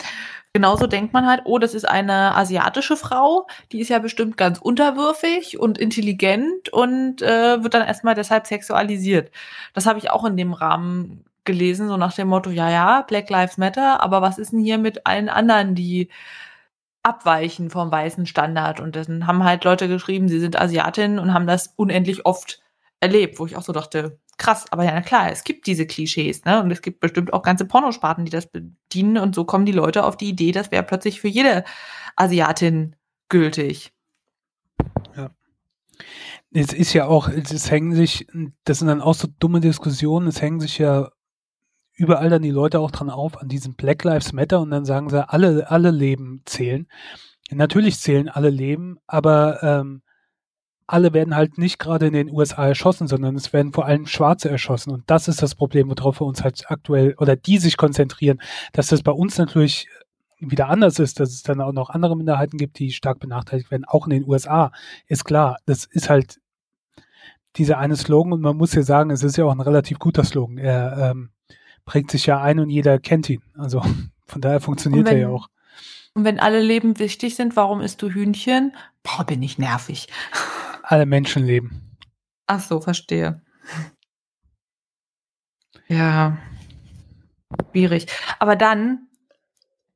[0.56, 4.58] Genauso denkt man halt, oh, das ist eine asiatische Frau, die ist ja bestimmt ganz
[4.58, 9.30] unterwürfig und intelligent und äh, wird dann erstmal deshalb sexualisiert.
[9.74, 13.28] Das habe ich auch in dem Rahmen gelesen, so nach dem Motto, ja, ja, Black
[13.28, 16.08] Lives Matter, aber was ist denn hier mit allen anderen, die
[17.02, 18.80] abweichen vom weißen Standard.
[18.80, 22.62] Und dann haben halt Leute geschrieben, sie sind Asiatinnen und haben das unendlich oft
[23.00, 26.44] erlebt, wo ich auch so dachte, krass, aber ja, na klar, es gibt diese Klischees,
[26.44, 26.62] ne?
[26.62, 30.04] Und es gibt bestimmt auch ganze Pornosparten, die das bedienen und so kommen die Leute
[30.04, 31.64] auf die Idee, das wäre plötzlich für jede
[32.16, 32.96] Asiatin
[33.28, 33.92] gültig.
[35.16, 35.30] Ja.
[36.52, 38.26] Es ist ja auch, es hängen sich,
[38.64, 41.10] das sind dann auch so dumme Diskussionen, es hängen sich ja
[41.96, 45.08] überall dann die Leute auch dran auf, an diesem Black Lives Matter und dann sagen
[45.08, 46.86] sie, alle, alle Leben zählen.
[47.50, 50.02] Natürlich zählen alle Leben, aber ähm,
[50.86, 54.48] alle werden halt nicht gerade in den USA erschossen, sondern es werden vor allem Schwarze
[54.48, 54.92] erschossen.
[54.92, 58.40] Und das ist das Problem, worauf wir uns halt aktuell oder die sich konzentrieren,
[58.72, 59.88] dass das bei uns natürlich
[60.38, 63.84] wieder anders ist, dass es dann auch noch andere Minderheiten gibt, die stark benachteiligt werden,
[63.84, 64.70] auch in den USA,
[65.06, 65.56] ist klar.
[65.66, 66.40] Das ist halt
[67.56, 70.24] dieser eine Slogan und man muss ja sagen, es ist ja auch ein relativ guter
[70.24, 70.58] Slogan.
[70.58, 71.30] Er ähm,
[71.84, 73.42] prägt sich ja ein und jeder kennt ihn.
[73.56, 73.82] Also
[74.26, 75.48] von daher funktioniert wenn, er ja auch.
[76.14, 78.72] Und wenn alle Leben wichtig sind, warum isst du Hühnchen?
[79.02, 80.08] Boah, bin ich nervig.
[80.88, 81.96] Alle Menschen leben.
[82.46, 83.42] Ach so, verstehe.
[85.88, 86.38] Ja.
[87.72, 88.06] Schwierig.
[88.38, 89.08] Aber dann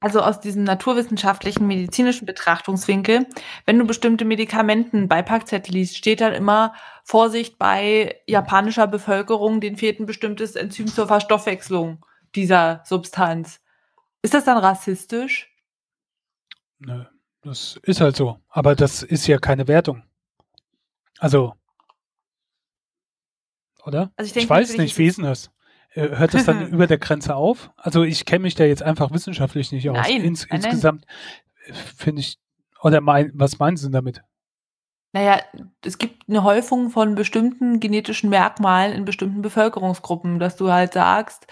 [0.01, 3.27] also aus diesem naturwissenschaftlichen, medizinischen Betrachtungswinkel,
[3.67, 6.75] wenn du bestimmte Medikamenten bei Packzettel liest, steht dann immer
[7.05, 13.61] Vorsicht bei japanischer Bevölkerung, denen fehlt ein bestimmtes Enzym zur Verstoffwechslung dieser Substanz.
[14.23, 15.55] Ist das dann rassistisch?
[16.79, 17.05] Nö,
[17.43, 18.41] das ist halt so.
[18.49, 20.03] Aber das ist ja keine Wertung.
[21.21, 21.55] Also,
[23.85, 24.11] oder?
[24.17, 25.51] Also ich, denke, ich weiß nicht, wie ist denn das?
[25.93, 27.71] Äh, hört das dann über der Grenze auf?
[27.77, 29.97] Also ich kenne mich da jetzt einfach wissenschaftlich nicht aus.
[29.97, 31.07] Nein, Ins, nein, insgesamt
[31.97, 32.39] finde ich,
[32.83, 34.23] oder mein, was meinen Sie damit?
[35.13, 35.43] Naja,
[35.85, 41.47] es gibt eine Häufung von bestimmten genetischen Merkmalen in bestimmten Bevölkerungsgruppen, dass du halt sagst,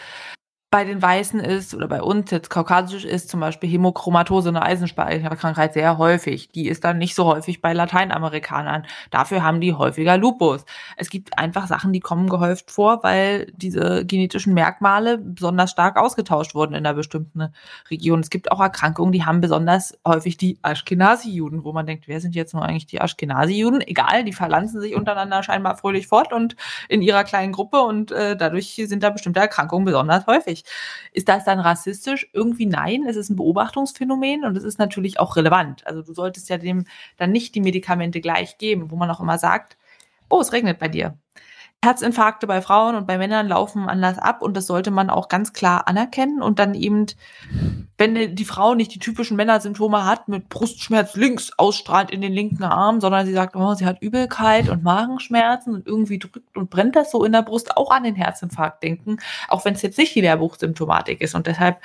[0.70, 5.72] bei den Weißen ist oder bei uns jetzt kaukasisch ist zum Beispiel Hämochromatose, eine Eisenspeicherkrankheit
[5.72, 6.50] sehr häufig.
[6.50, 8.84] Die ist dann nicht so häufig bei Lateinamerikanern.
[9.10, 10.66] Dafür haben die häufiger Lupus.
[10.98, 16.54] Es gibt einfach Sachen, die kommen gehäuft vor, weil diese genetischen Merkmale besonders stark ausgetauscht
[16.54, 17.48] wurden in einer bestimmten
[17.90, 18.20] Region.
[18.20, 22.34] Es gibt auch Erkrankungen, die haben besonders häufig die Ashkenazi-Juden, wo man denkt, wer sind
[22.34, 23.80] jetzt nur eigentlich die Ashkenazi-Juden?
[23.80, 26.56] Egal, die verlanzen sich untereinander scheinbar fröhlich fort und
[26.90, 30.68] in ihrer kleinen Gruppe und äh, dadurch sind da bestimmte Erkrankungen besonders häufig nicht.
[31.12, 32.28] Ist das dann rassistisch?
[32.32, 33.04] Irgendwie nein.
[33.06, 35.86] Es ist ein Beobachtungsphänomen und es ist natürlich auch relevant.
[35.86, 36.84] Also du solltest ja dem
[37.16, 39.76] dann nicht die Medikamente gleich geben, wo man auch immer sagt,
[40.28, 41.18] oh, es regnet bei dir.
[41.84, 45.52] Herzinfarkte bei Frauen und bei Männern laufen anders ab und das sollte man auch ganz
[45.52, 47.06] klar anerkennen und dann eben,
[47.96, 52.64] wenn die Frau nicht die typischen Männersymptome hat, mit Brustschmerz links ausstrahlt in den linken
[52.64, 56.96] Arm, sondern sie sagt, oh, sie hat Übelkeit und Magenschmerzen und irgendwie drückt und brennt
[56.96, 60.16] das so in der Brust, auch an den Herzinfarkt denken, auch wenn es jetzt nicht
[60.16, 61.80] die Lehrbuchsymptomatik ist und deshalb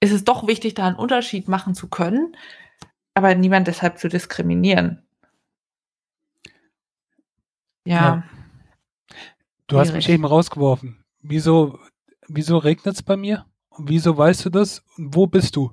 [0.00, 2.34] ist es doch wichtig, da einen Unterschied machen zu können,
[3.14, 5.02] aber niemand deshalb zu diskriminieren.
[7.86, 7.94] ja.
[7.94, 8.22] ja.
[9.74, 11.04] Du hast mich eben rausgeworfen.
[11.20, 11.80] Wieso,
[12.28, 13.44] wieso regnet es bei mir?
[13.70, 14.84] Und wieso weißt du das?
[14.96, 15.72] Und wo bist du?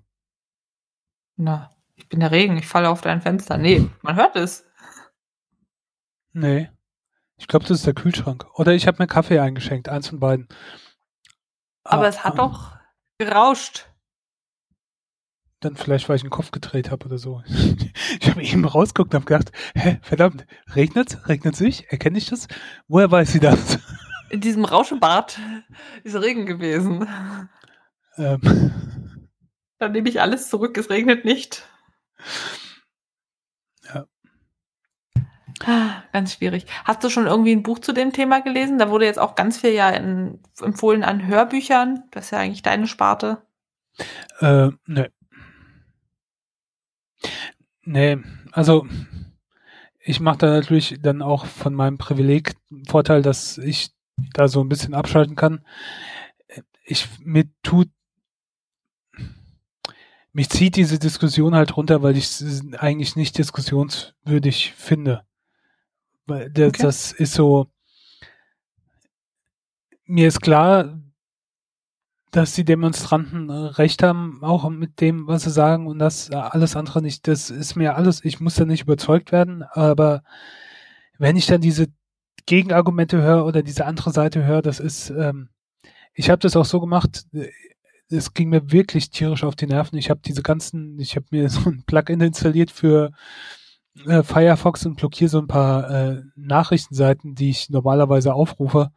[1.36, 3.60] Na, ich bin der Regen, ich falle auf dein Fenster.
[3.60, 4.66] Nee, man hört es.
[6.34, 6.72] Nee.
[7.38, 8.48] Ich glaube, das ist der Kühlschrank.
[8.56, 10.48] Oder ich habe mir Kaffee eingeschenkt, eins von beiden.
[11.84, 12.38] Aber ah, es hat ah.
[12.38, 12.78] doch
[13.20, 13.88] gerauscht.
[15.62, 17.44] Dann vielleicht, weil ich den Kopf gedreht habe oder so.
[18.20, 21.30] ich habe eben rausgeguckt und habe gedacht, hä, verdammt, regnet's?
[21.30, 21.86] Regnet's nicht?
[21.92, 22.48] Erkenne ich das?
[22.88, 23.78] Woher weiß sie das?
[24.32, 25.40] In diesem Rauschebad
[26.04, 27.08] ist Regen gewesen.
[28.18, 28.72] Ähm.
[29.78, 31.68] Dann nehme ich alles zurück, es regnet nicht.
[33.94, 34.06] Ja.
[35.66, 36.66] Ah, ganz schwierig.
[36.86, 38.80] Hast du schon irgendwie ein Buch zu dem Thema gelesen?
[38.80, 42.04] Da wurde jetzt auch ganz viel ja in, empfohlen an Hörbüchern.
[42.10, 43.44] Das ist ja eigentlich deine Sparte.
[44.40, 45.12] Äh, ne.
[47.84, 48.18] Nee,
[48.52, 48.88] also
[50.00, 52.54] ich mache da natürlich dann auch von meinem Privileg
[52.88, 53.92] Vorteil, dass ich
[54.34, 55.66] da so ein bisschen abschalten kann.
[56.84, 57.90] Ich mir tut
[60.34, 65.26] mich zieht diese Diskussion halt runter, weil ich es eigentlich nicht diskussionswürdig finde.
[66.26, 66.84] Weil das, okay.
[66.84, 67.68] das ist so,
[70.06, 71.02] mir ist klar,
[72.32, 76.36] dass die Demonstranten äh, recht haben, auch mit dem, was sie sagen und das äh,
[76.36, 77.28] alles andere nicht.
[77.28, 80.24] Das ist mir alles, ich muss da nicht überzeugt werden, aber
[81.18, 81.88] wenn ich dann diese
[82.46, 85.50] Gegenargumente höre oder diese andere Seite höre, das ist, ähm,
[86.14, 87.26] ich habe das auch so gemacht,
[88.10, 89.98] es ging mir wirklich tierisch auf die Nerven.
[89.98, 93.12] Ich habe diese ganzen, ich habe mir so ein Plugin installiert für
[94.06, 98.92] äh, Firefox und blockiere so ein paar äh, Nachrichtenseiten, die ich normalerweise aufrufe.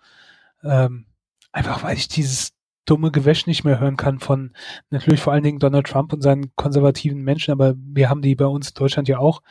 [0.62, 1.06] Ähm,
[1.52, 2.53] einfach weil ich dieses
[2.84, 4.52] dumme Gewäsch nicht mehr hören kann von
[4.90, 8.46] natürlich vor allen Dingen Donald Trump und seinen konservativen Menschen, aber wir haben die bei
[8.46, 9.42] uns in Deutschland ja auch.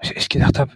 [0.00, 0.72] Ich echt gedacht habe,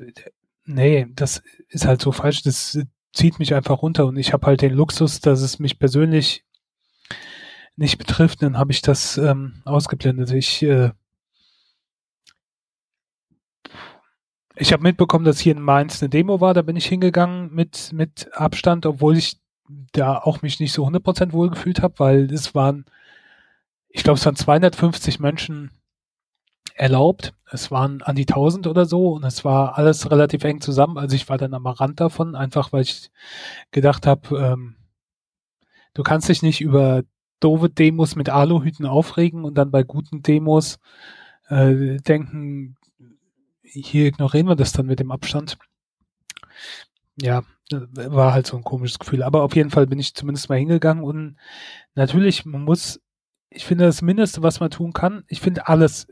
[0.64, 2.78] nee, das ist halt so falsch, das
[3.12, 6.44] zieht mich einfach runter und ich habe halt den Luxus, dass es mich persönlich
[7.76, 10.30] nicht betrifft, dann habe ich das ähm, ausgeblendet.
[10.32, 10.90] Ich äh,
[14.54, 17.92] ich habe mitbekommen, dass hier in Mainz eine Demo war, da bin ich hingegangen mit
[17.92, 19.41] mit Abstand, obwohl ich
[19.92, 22.84] da auch mich nicht so 100% wohl gefühlt habe, weil es waren
[23.92, 25.70] ich glaube, es waren 250 Menschen
[26.74, 27.34] erlaubt.
[27.50, 30.96] Es waren an die 1000 oder so und es war alles relativ eng zusammen.
[30.96, 33.10] Also ich war dann am Rand davon, einfach weil ich
[33.70, 34.76] gedacht habe, ähm,
[35.92, 37.02] du kannst dich nicht über
[37.40, 40.78] doofe Demos mit Aluhüten aufregen und dann bei guten Demos
[41.48, 42.76] äh, denken,
[43.62, 45.58] hier ignorieren wir das dann mit dem Abstand.
[47.20, 47.42] Ja,
[47.72, 49.22] war halt so ein komisches Gefühl.
[49.22, 51.36] Aber auf jeden Fall bin ich zumindest mal hingegangen und
[51.94, 53.00] natürlich, man muss,
[53.50, 56.06] ich finde das Mindeste, was man tun kann, ich finde alles,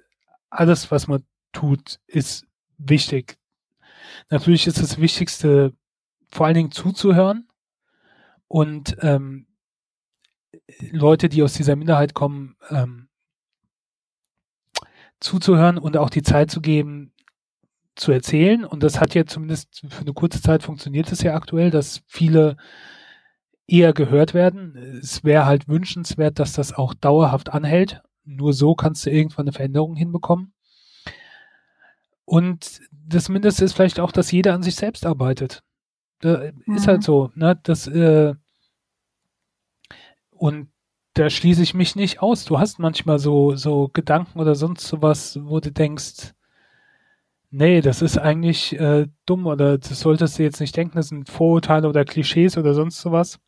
[0.51, 2.47] alles, was man tut, ist
[2.79, 3.39] wichtig.
[4.29, 5.73] Natürlich ist das Wichtigste,
[6.31, 7.49] vor allen Dingen zuzuhören
[8.49, 9.47] und ähm,
[10.91, 13.09] Leute, die aus dieser Minderheit kommen, ähm,
[15.21, 17.13] zuzuhören und auch die Zeit zu geben,
[18.01, 18.65] zu erzählen.
[18.65, 22.57] Und das hat ja zumindest für eine kurze Zeit funktioniert es ja aktuell, dass viele
[23.67, 24.77] eher gehört werden.
[25.01, 28.03] Es wäre halt wünschenswert, dass das auch dauerhaft anhält.
[28.25, 30.53] Nur so kannst du irgendwann eine Veränderung hinbekommen.
[32.25, 35.63] Und das Mindeste ist vielleicht auch, dass jeder an sich selbst arbeitet.
[36.21, 36.77] Da mhm.
[36.77, 37.59] Ist halt so, ne?
[37.63, 38.35] Das, äh,
[40.31, 40.71] und
[41.15, 42.45] da schließe ich mich nicht aus.
[42.45, 46.35] Du hast manchmal so, so Gedanken oder sonst sowas, wo du denkst,
[47.51, 51.29] nee, das ist eigentlich äh, dumm oder das solltest du jetzt nicht denken, das sind
[51.29, 53.39] Vorurteile oder Klischees oder sonst sowas.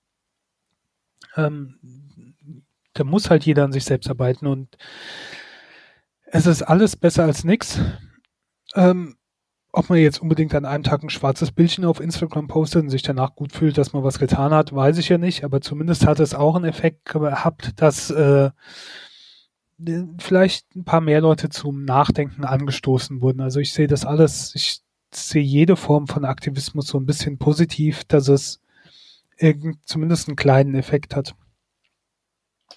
[1.37, 1.79] Ähm,
[2.95, 4.77] da muss halt jeder an sich selbst arbeiten und
[6.27, 7.81] es ist alles besser als nichts.
[8.75, 9.17] Ähm,
[9.73, 13.03] ob man jetzt unbedingt an einem Tag ein schwarzes Bildchen auf Instagram postet und sich
[13.03, 16.21] danach gut fühlt, dass man was getan hat, weiß ich ja nicht, aber zumindest hat
[16.21, 18.51] es auch einen Effekt gehabt, dass äh,
[20.19, 23.41] vielleicht ein paar mehr Leute zum Nachdenken angestoßen wurden.
[23.41, 24.81] Also ich sehe das alles, ich
[25.13, 28.61] sehe jede Form von Aktivismus so ein bisschen positiv, dass es
[29.85, 31.35] zumindest einen kleinen Effekt hat.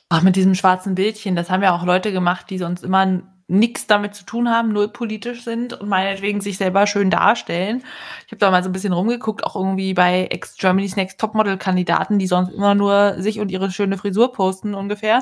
[0.09, 3.85] Ach, mit diesem schwarzen Bildchen, das haben ja auch Leute gemacht, die sonst immer nichts
[3.85, 7.83] damit zu tun haben, null politisch sind und meinetwegen sich selber schön darstellen.
[8.25, 12.27] Ich habe da mal so ein bisschen rumgeguckt, auch irgendwie bei Ex-Germany's Next Topmodel-Kandidaten, die
[12.27, 15.21] sonst immer nur sich und ihre schöne Frisur posten ungefähr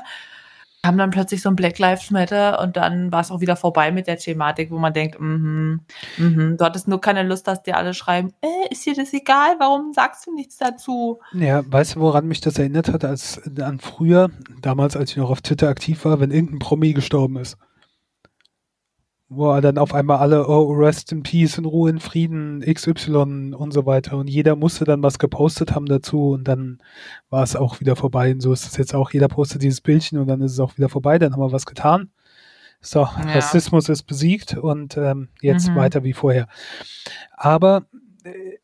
[0.86, 3.92] haben dann plötzlich so ein Black Lives Matter und dann war es auch wieder vorbei
[3.92, 5.82] mit der Thematik, wo man denkt, mhm,
[6.18, 9.56] mhm, du hattest nur keine Lust, dass dir alle schreiben, äh, ist dir das egal,
[9.60, 11.20] warum sagst du nichts dazu?
[11.34, 14.30] Ja, weißt du, woran mich das erinnert hat, als an früher,
[14.62, 17.58] damals, als ich noch auf Twitter aktiv war, wenn irgendein Promi gestorben ist
[19.30, 23.72] wo dann auf einmal alle, oh, rest in peace, in Ruhe, in Frieden, XY und
[23.74, 24.18] so weiter.
[24.18, 26.80] Und jeder musste dann was gepostet haben dazu und dann
[27.30, 28.32] war es auch wieder vorbei.
[28.32, 29.12] Und so ist es jetzt auch.
[29.12, 31.18] Jeder postet dieses Bildchen und dann ist es auch wieder vorbei.
[31.18, 32.12] Dann haben wir was getan.
[32.82, 33.34] So, ja.
[33.34, 35.76] Rassismus ist besiegt und ähm, jetzt mhm.
[35.78, 36.48] weiter wie vorher.
[37.32, 37.88] Aber
[38.24, 38.58] äh,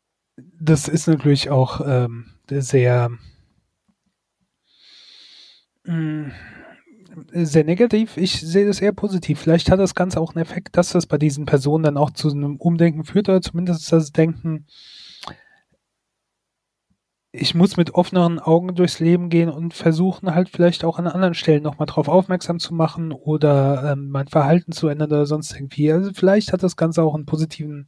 [0.60, 3.10] das ist natürlich auch ähm, sehr
[5.84, 6.32] mh, mm,
[7.32, 8.16] sehr negativ.
[8.16, 9.40] Ich sehe das eher positiv.
[9.40, 12.30] Vielleicht hat das Ganze auch einen Effekt, dass das bei diesen Personen dann auch zu
[12.30, 14.66] einem Umdenken führt oder zumindest das Denken,
[17.32, 21.34] ich muss mit offeneren Augen durchs Leben gehen und versuchen halt vielleicht auch an anderen
[21.34, 25.92] Stellen nochmal drauf aufmerksam zu machen oder ähm, mein Verhalten zu ändern oder sonst irgendwie.
[25.92, 27.86] Also vielleicht hat das Ganze auch einen positiven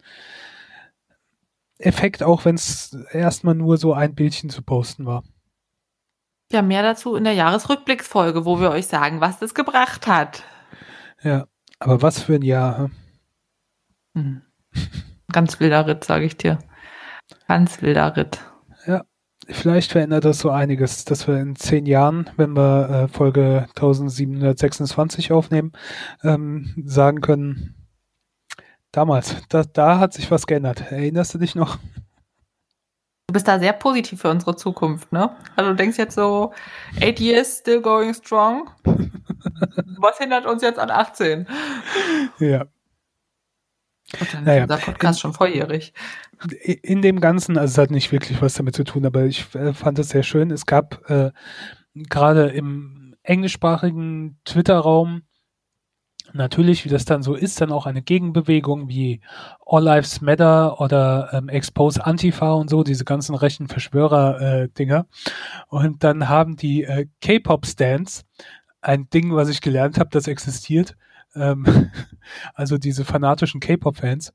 [1.79, 5.25] Effekt, auch wenn es erstmal nur so ein Bildchen zu posten war.
[6.53, 10.45] Ja, mehr dazu in der Jahresrückblicksfolge, wo wir euch sagen, was das gebracht hat.
[11.23, 11.47] Ja,
[11.79, 12.91] aber was für ein Jahr.
[14.15, 14.43] Hm.
[15.33, 16.59] Ganz wilder Ritt, sage ich dir.
[17.49, 18.41] Ganz wilder Ritt.
[18.87, 19.03] Ja,
[19.49, 25.33] vielleicht verändert das so einiges, dass wir in zehn Jahren, wenn wir äh, Folge 1726
[25.33, 25.73] aufnehmen,
[26.23, 27.89] ähm, sagen können,
[28.91, 30.93] damals, da, da hat sich was geändert.
[30.93, 31.79] Erinnerst du dich noch?
[33.33, 35.35] Du bist da sehr positiv für unsere Zukunft, ne?
[35.57, 36.53] Also du denkst jetzt so,
[37.01, 38.69] eight years still going strong.
[39.99, 41.47] Was hindert uns jetzt an 18?
[42.41, 42.67] Ja.
[44.21, 44.65] Und dann Naja.
[44.65, 45.95] ist unser Podcast schon volljährig.
[46.61, 49.73] in dem Ganzen, also es hat nicht wirklich was damit zu tun, aber ich äh,
[49.73, 50.51] fand es sehr schön.
[50.51, 51.31] Es gab äh,
[51.95, 55.23] gerade im englischsprachigen Twitter-Raum
[56.35, 59.21] natürlich, wie das dann so ist, dann auch eine Gegenbewegung wie
[59.67, 65.07] All Lives Matter oder ähm, Expose Antifa und so, diese ganzen rechten Verschwörer-Dinger.
[65.69, 68.25] und dann haben die äh, K-Pop-Stands
[68.81, 70.97] ein Ding, was ich gelernt habe, das existiert.
[71.35, 71.65] Ähm,
[72.55, 74.33] also diese fanatischen K-Pop-Fans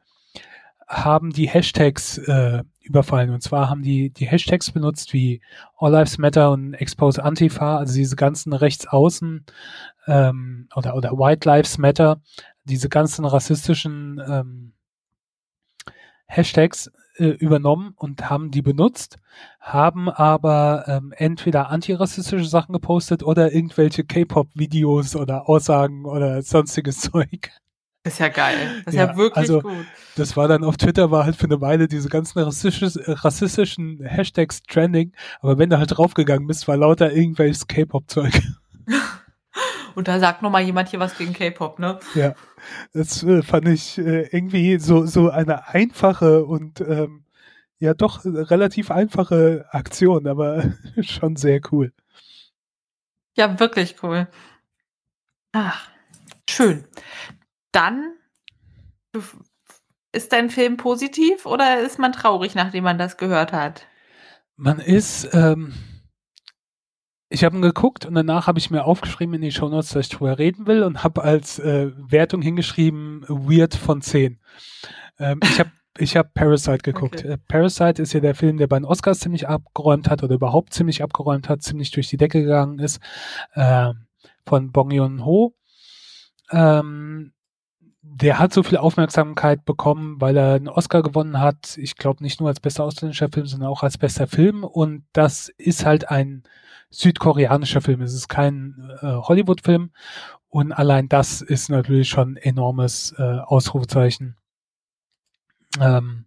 [0.88, 3.32] haben die Hashtags äh, überfallen.
[3.32, 5.42] Und zwar haben die die Hashtags benutzt wie
[5.78, 9.46] All Lives Matter und Expose Antifa, also diese ganzen Rechtsaußen
[10.08, 12.22] ähm, oder, oder White Lives Matter,
[12.64, 14.74] diese ganzen rassistischen ähm,
[16.28, 19.18] Hashtags äh, übernommen und haben die benutzt,
[19.60, 27.52] haben aber ähm, entweder antirassistische Sachen gepostet oder irgendwelche K-Pop-Videos oder Aussagen oder sonstiges Zeug.
[28.08, 28.84] Das ist ja geil.
[28.86, 29.86] Das ist ja, Ja, wirklich also- gut.
[30.16, 35.12] Das war dann auf Twitter, war halt für eine Weile diese ganzen rassistischen Hashtags trending,
[35.42, 38.42] aber wenn du halt draufgegangen bist, war lauter irgendwelches K-Pop-Zeug.
[39.96, 42.00] Und da sagt noch mal jemand hier was gegen K-Pop, ne?
[42.16, 42.34] Ja,
[42.94, 47.26] das äh, fand ich äh, irgendwie so, so eine einfache und ähm,
[47.80, 50.64] ja doch relativ einfache Aktion, aber
[51.02, 51.92] schon sehr cool.
[53.36, 54.28] Ja, wirklich cool.
[55.52, 55.90] Ach,
[56.50, 56.86] schön.
[57.72, 58.14] Dann
[60.12, 63.86] ist dein Film positiv oder ist man traurig, nachdem man das gehört hat?
[64.56, 65.74] Man ist, ähm,
[67.30, 70.10] ich habe ihn geguckt und danach habe ich mir aufgeschrieben in die Shownotes, dass ich
[70.10, 74.40] drüber reden will und habe als äh, Wertung hingeschrieben Weird von 10.
[75.20, 77.20] Ähm, ich habe ich hab Parasite geguckt.
[77.20, 77.34] Okay.
[77.34, 80.74] Äh, Parasite ist ja der Film, der bei den Oscars ziemlich abgeräumt hat oder überhaupt
[80.74, 83.00] ziemlich abgeräumt hat, ziemlich durch die Decke gegangen ist,
[83.56, 84.08] ähm,
[84.46, 85.56] von Bong Joon-ho.
[86.52, 87.34] Ähm,
[88.16, 91.78] der hat so viel Aufmerksamkeit bekommen, weil er einen Oscar gewonnen hat.
[91.78, 94.64] Ich glaube nicht nur als bester ausländischer Film, sondern auch als bester Film.
[94.64, 96.44] Und das ist halt ein
[96.90, 98.02] südkoreanischer Film.
[98.02, 99.92] Es ist kein äh, Hollywood-Film.
[100.50, 104.38] Und allein das ist natürlich schon enormes äh, Ausrufezeichen.
[105.80, 106.26] Ähm,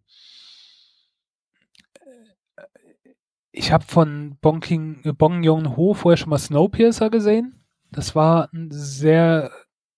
[3.52, 7.64] ich habe von Bong, King, äh, Bong Joon-ho vorher schon mal Snowpiercer gesehen.
[7.90, 9.50] Das war ein sehr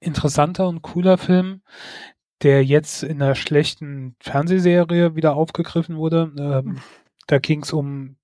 [0.02, 1.62] interessanter und cooler Film,
[2.42, 6.32] der jetzt in einer schlechten Fernsehserie wieder aufgegriffen wurde.
[6.38, 6.78] Ähm,
[7.26, 8.16] da ging es um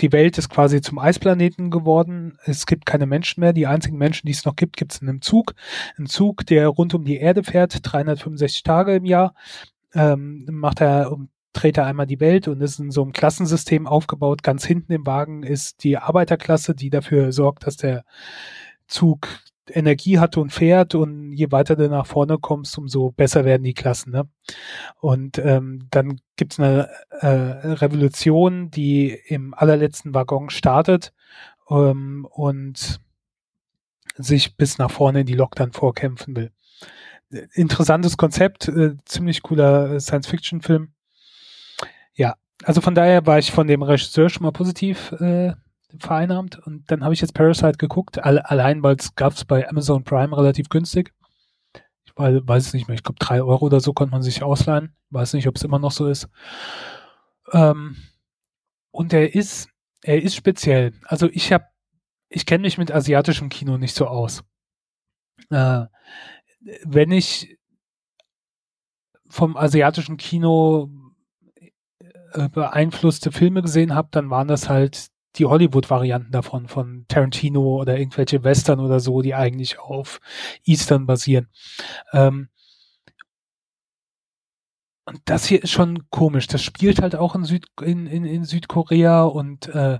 [0.00, 2.38] die Welt ist quasi zum Eisplaneten geworden.
[2.44, 3.52] Es gibt keine Menschen mehr.
[3.52, 5.54] Die einzigen Menschen, die es noch gibt, gibt es in einem Zug.
[5.98, 9.34] Ein Zug, der rund um die Erde fährt, 365 Tage im Jahr.
[9.94, 13.86] Ähm, macht er um dreht er einmal die Welt und ist in so einem Klassensystem
[13.88, 14.42] aufgebaut.
[14.42, 18.04] Ganz hinten im Wagen ist die Arbeiterklasse, die dafür sorgt, dass der
[18.86, 19.28] Zug
[19.74, 23.74] Energie hat und fährt und je weiter du nach vorne kommst, umso besser werden die
[23.74, 24.10] Klassen.
[24.12, 24.28] Ne?
[25.00, 26.88] Und ähm, dann gibt's eine
[27.20, 31.12] äh, Revolution, die im allerletzten Waggon startet
[31.70, 33.00] ähm, und
[34.16, 36.50] sich bis nach vorne in die Lok dann vorkämpfen will.
[37.52, 40.92] Interessantes Konzept, äh, ziemlich cooler Science-Fiction-Film.
[42.14, 45.52] Ja, also von daher war ich von dem Regisseur schon mal positiv äh,
[45.98, 49.68] vereinnahmt und dann habe ich jetzt Parasite geguckt, all, allein weil es gab es bei
[49.68, 51.12] Amazon Prime relativ günstig.
[52.04, 54.42] Ich weiß, weiß es nicht mehr, ich glaube drei Euro oder so konnte man sich
[54.42, 54.94] ausleihen.
[55.10, 56.28] Weiß nicht, ob es immer noch so ist.
[57.52, 57.96] Ähm,
[58.90, 59.68] und er ist,
[60.02, 60.92] er ist speziell.
[61.04, 61.64] Also ich habe,
[62.28, 64.44] ich kenne mich mit asiatischem Kino nicht so aus.
[65.50, 65.86] Äh,
[66.84, 67.58] wenn ich
[69.28, 70.90] vom asiatischen Kino
[72.32, 77.98] äh, beeinflusste Filme gesehen habe, dann waren das halt die Hollywood-Varianten davon, von Tarantino oder
[77.98, 80.20] irgendwelche Western oder so, die eigentlich auf
[80.64, 81.48] Eastern basieren.
[82.12, 82.48] Ähm,
[85.04, 86.46] und das hier ist schon komisch.
[86.46, 89.98] Das spielt halt auch in, Süd in, in, in Südkorea und äh,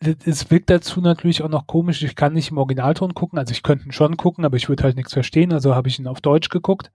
[0.00, 2.02] es wirkt dazu natürlich auch noch komisch.
[2.02, 4.84] Ich kann nicht im Originalton gucken, also ich könnte ihn schon gucken, aber ich würde
[4.84, 6.92] halt nichts verstehen, also habe ich ihn auf Deutsch geguckt.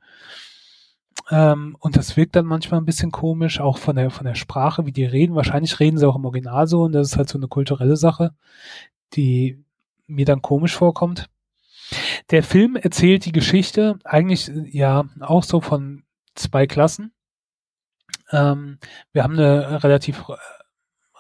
[1.31, 4.85] Ähm, und das wirkt dann manchmal ein bisschen komisch, auch von der, von der Sprache,
[4.85, 5.35] wie die reden.
[5.35, 8.33] Wahrscheinlich reden sie auch im Original so und das ist halt so eine kulturelle Sache,
[9.13, 9.63] die
[10.07, 11.29] mir dann komisch vorkommt.
[12.31, 16.03] Der Film erzählt die Geschichte eigentlich ja auch so von
[16.35, 17.13] zwei Klassen.
[18.31, 18.77] Ähm,
[19.13, 20.25] wir haben eine relativ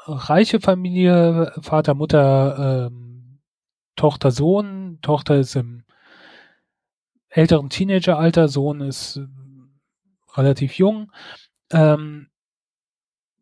[0.05, 3.39] reiche Familie, Vater, Mutter, ähm,
[3.95, 4.99] Tochter, Sohn.
[5.01, 5.83] Tochter ist im
[7.29, 9.21] älteren Teenageralter, Sohn ist
[10.35, 11.11] relativ jung.
[11.71, 12.27] Ähm,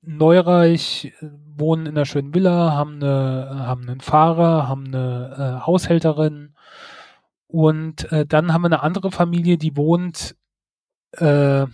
[0.01, 6.55] neureich, wohnen in einer schönen Villa, haben, eine, haben einen Fahrer, haben eine äh, Haushälterin
[7.47, 10.35] und äh, dann haben wir eine andere Familie, die wohnt
[11.13, 11.65] äh,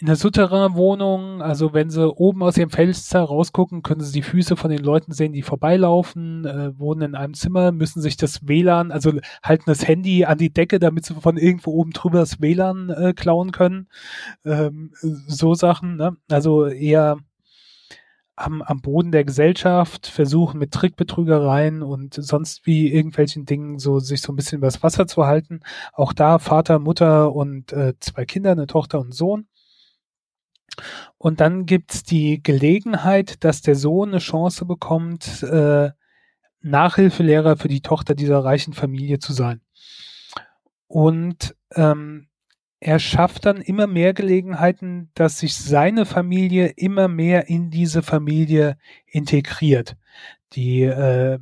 [0.00, 4.56] in der Souterrain-Wohnung, also wenn sie oben aus ihrem Fenster rausgucken, können sie die Füße
[4.56, 8.92] von den Leuten sehen, die vorbeilaufen, äh, wohnen in einem Zimmer, müssen sich das WLAN,
[8.92, 12.88] also halten das Handy an die Decke, damit sie von irgendwo oben drüber das WLAN
[12.88, 13.88] äh, klauen können.
[14.44, 16.16] Ähm, so Sachen, ne?
[16.30, 17.18] Also eher
[18.36, 24.22] am, am Boden der Gesellschaft, versuchen mit Trickbetrügereien und sonst wie irgendwelchen Dingen so sich
[24.22, 25.60] so ein bisschen übers Wasser zu halten.
[25.92, 29.46] Auch da Vater, Mutter und äh, zwei Kinder, eine Tochter und Sohn.
[31.18, 35.90] Und dann gibt's die Gelegenheit, dass der Sohn eine Chance bekommt, äh,
[36.62, 39.60] Nachhilfelehrer für die Tochter dieser reichen Familie zu sein.
[40.86, 42.28] Und ähm,
[42.80, 48.78] er schafft dann immer mehr Gelegenheiten, dass sich seine Familie immer mehr in diese Familie
[49.06, 49.96] integriert.
[50.54, 51.38] Die äh,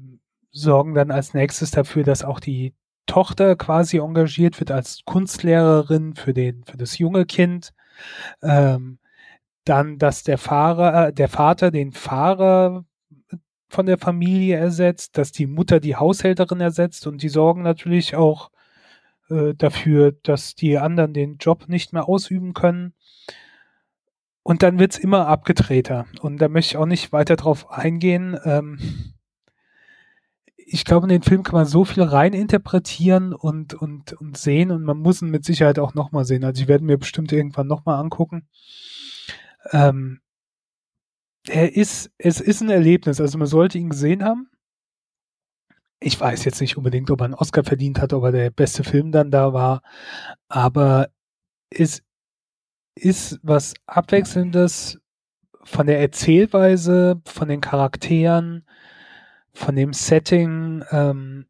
[0.51, 2.75] sorgen dann als nächstes dafür, dass auch die
[3.07, 7.73] Tochter quasi engagiert wird als Kunstlehrerin für den für das junge Kind.
[8.43, 8.99] Ähm,
[9.69, 12.85] dann, dass der Fahrer, äh, der Vater den Fahrer
[13.69, 18.51] von der Familie ersetzt, dass die Mutter die Haushälterin ersetzt und die sorgen natürlich auch
[19.29, 22.95] äh, dafür, dass die anderen den Job nicht mehr ausüben können.
[24.43, 26.07] Und dann wird's immer abgedrehter.
[26.23, 28.39] Und da möchte ich auch nicht weiter drauf eingehen.
[28.45, 28.79] Ähm,
[30.57, 34.71] ich glaube, in den Film kann man so viel rein interpretieren und, und, und sehen
[34.71, 36.45] und man muss ihn mit Sicherheit auch nochmal sehen.
[36.45, 38.47] Also ich werde mir bestimmt irgendwann nochmal angucken.
[39.73, 40.21] Ähm,
[41.49, 44.51] er ist, es ist ein Erlebnis, also man sollte ihn gesehen haben.
[46.01, 48.85] Ich weiß jetzt nicht unbedingt, ob er einen Oscar verdient hat, ob er der beste
[48.85, 49.83] Film dann da war,
[50.49, 51.09] aber
[51.71, 52.03] es
[52.95, 54.99] ist was Abwechselndes
[55.65, 58.65] von der Erzählweise, von den Charakteren,
[59.53, 61.47] von dem Setting, ähm,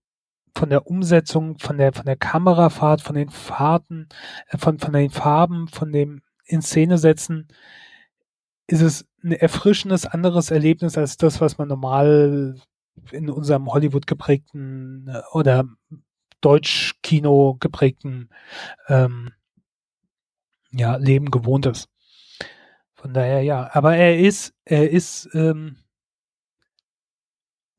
[0.57, 4.09] von der Umsetzung, von der, von der Kamerafahrt, von den Fahrten,
[4.49, 7.49] äh, von, von den Farben, von dem in Szene setzen
[8.69, 12.55] ist es ein erfrischendes anderes Erlebnis als das, was man normal
[13.11, 15.65] in unserem Hollywood geprägten äh, oder
[16.41, 18.29] Deutsch-Kino geprägten
[18.89, 19.33] ähm,
[20.71, 21.89] ja, Leben gewohnt ist.
[22.95, 25.77] Von daher ja, aber er ist, er ist ähm,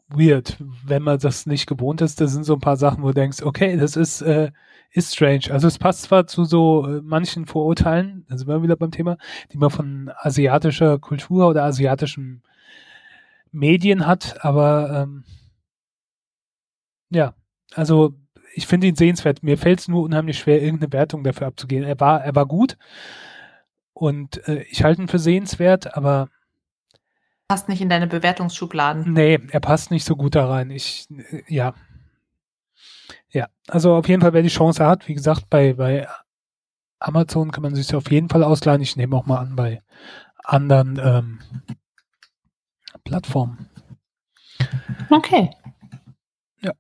[0.09, 2.19] weird, wenn man das nicht gewohnt ist.
[2.19, 4.51] Das sind so ein paar Sachen, wo du denkst, okay, das ist, äh,
[4.91, 5.51] ist strange.
[5.51, 9.17] Also es passt zwar zu so äh, manchen Vorurteilen, da sind wir wieder beim Thema,
[9.51, 12.43] die man von asiatischer Kultur oder asiatischen
[13.51, 15.23] Medien hat, aber ähm,
[17.09, 17.33] ja,
[17.73, 18.13] also
[18.53, 19.43] ich finde ihn sehenswert.
[19.43, 21.83] Mir fällt es nur unheimlich schwer, irgendeine Wertung dafür abzugehen.
[21.83, 22.77] Er war, er war gut
[23.93, 26.29] und äh, ich halte ihn für sehenswert, aber
[27.49, 29.11] passt nicht in deine Bewertungsschubladen.
[29.11, 30.69] Nee, er passt nicht so gut da rein.
[30.69, 31.07] Ich,
[31.47, 31.73] ja.
[33.31, 36.07] Ja, also auf jeden Fall, wer die Chance hat, wie gesagt, bei, bei
[36.99, 38.81] Amazon kann man sich auf jeden Fall ausleihen.
[38.81, 39.81] Ich nehme auch mal an, bei
[40.43, 41.39] anderen ähm,
[43.03, 43.67] Plattformen.
[45.09, 45.49] Okay.
[46.61, 46.73] Ja.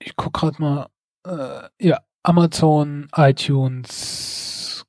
[0.00, 0.88] Ich gucke gerade mal.
[1.24, 4.84] Äh, ja, Amazon, iTunes,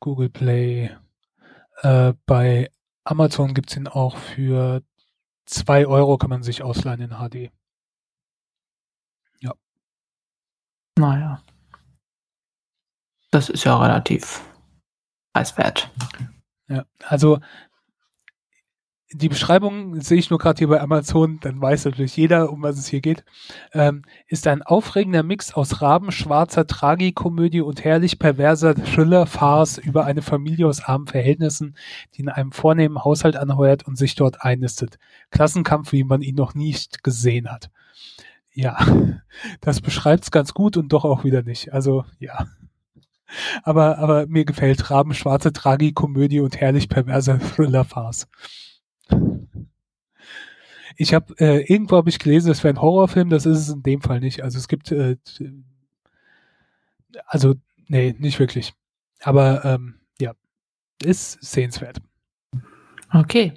[0.00, 0.90] Google Play.
[1.82, 2.70] Äh, bei
[3.06, 4.82] Amazon gibt es ihn auch für
[5.46, 7.50] 2 Euro kann man sich ausleihen in HD.
[9.40, 9.54] Ja.
[10.98, 11.42] Naja.
[13.30, 14.40] Das ist ja relativ
[15.32, 15.90] preiswert.
[16.68, 17.40] Ja, also
[19.12, 22.78] die Beschreibung sehe ich nur gerade hier bei Amazon, dann weiß natürlich jeder, um was
[22.78, 23.24] es hier geht.
[23.72, 30.66] Ähm, ist ein aufregender Mix aus rabenschwarzer Tragikomödie und herrlich perverser Thriller-Farce über eine Familie
[30.66, 31.76] aus armen Verhältnissen,
[32.14, 34.98] die in einem vornehmen Haushalt anheuert und sich dort einnistet.
[35.30, 37.70] Klassenkampf, wie man ihn noch nicht gesehen hat.
[38.52, 38.78] Ja,
[39.60, 41.72] das beschreibt es ganz gut und doch auch wieder nicht.
[41.72, 42.46] Also, ja.
[43.62, 48.28] Aber, aber mir gefällt rabenschwarze Tragikomödie und herrlich perverser Thriller-Farce.
[50.96, 53.82] Ich habe äh, irgendwo habe ich gelesen, das wäre ein Horrorfilm, das ist es in
[53.82, 54.42] dem Fall nicht.
[54.42, 55.16] Also es gibt äh,
[57.26, 57.54] also
[57.88, 58.74] nee, nicht wirklich.
[59.22, 60.34] Aber ähm, ja,
[61.02, 61.98] ist sehenswert.
[63.12, 63.54] Okay.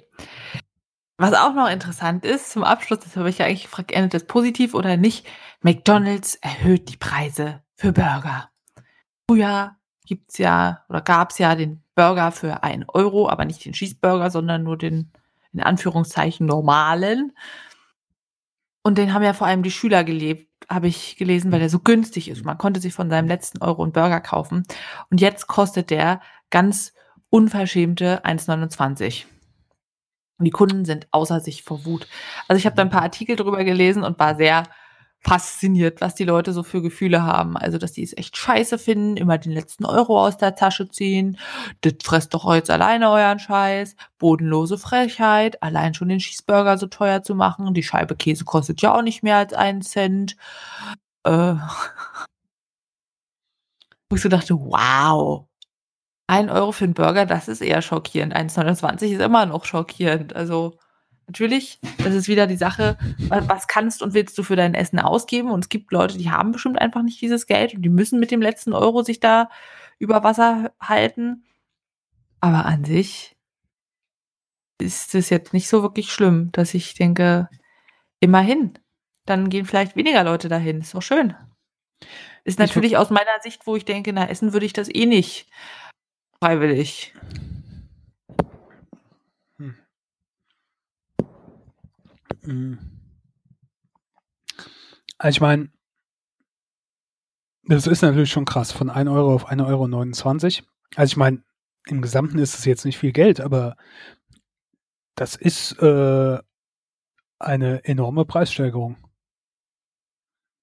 [1.16, 4.24] Was auch noch interessant ist, zum Abschluss, das habe ich ja eigentlich gefragt, endet das
[4.24, 5.26] positiv oder nicht?
[5.62, 8.50] McDonald's erhöht die Preise für Burger.
[9.28, 9.76] Früher
[10.06, 14.62] gibt's ja oder gab's ja den Burger für einen Euro, aber nicht den Cheeseburger, sondern
[14.62, 15.10] nur den
[15.52, 17.32] in Anführungszeichen normalen.
[18.82, 21.78] Und den haben ja vor allem die Schüler gelebt, habe ich gelesen, weil der so
[21.78, 22.44] günstig ist.
[22.44, 24.64] Man konnte sich von seinem letzten Euro einen Burger kaufen.
[25.10, 26.20] Und jetzt kostet der
[26.50, 26.92] ganz
[27.30, 29.24] unverschämte 1,29.
[30.38, 32.06] Und die Kunden sind außer sich vor Wut.
[32.46, 34.64] Also ich habe da ein paar Artikel drüber gelesen und war sehr
[35.20, 37.56] fasziniert, was die Leute so für Gefühle haben.
[37.56, 41.38] Also, dass die es echt scheiße finden, immer den letzten Euro aus der Tasche ziehen.
[41.80, 43.96] Das fresst doch jetzt alleine euren Scheiß.
[44.18, 45.62] Bodenlose Frechheit.
[45.62, 47.74] Allein schon den Cheeseburger so teuer zu machen.
[47.74, 50.36] Die Scheibe Käse kostet ja auch nicht mehr als einen Cent.
[51.24, 51.54] Äh,
[54.10, 55.46] wo ich so dachte, wow.
[56.28, 58.36] Ein Euro für einen Burger, das ist eher schockierend.
[58.36, 60.36] 1,29 ist immer noch schockierend.
[60.36, 60.78] Also,
[61.28, 62.96] Natürlich, das ist wieder die Sache,
[63.28, 65.50] was kannst und willst du für dein Essen ausgeben?
[65.50, 68.30] Und es gibt Leute, die haben bestimmt einfach nicht dieses Geld und die müssen mit
[68.30, 69.50] dem letzten Euro sich da
[69.98, 71.44] über Wasser halten.
[72.40, 73.36] Aber an sich
[74.80, 77.50] ist es jetzt nicht so wirklich schlimm, dass ich denke,
[78.20, 78.78] immerhin,
[79.26, 80.80] dann gehen vielleicht weniger Leute dahin.
[80.80, 81.34] Ist doch schön.
[82.44, 85.46] Ist natürlich aus meiner Sicht, wo ich denke, na, essen würde ich das eh nicht
[86.42, 87.12] freiwillig.
[95.18, 95.70] Also ich meine,
[97.64, 100.66] das ist natürlich schon krass, von 1 Euro auf 1,29 Euro.
[100.96, 101.42] Also ich meine,
[101.86, 103.76] im Gesamten ist es jetzt nicht viel Geld, aber
[105.14, 106.38] das ist äh,
[107.38, 108.96] eine enorme Preissteigerung.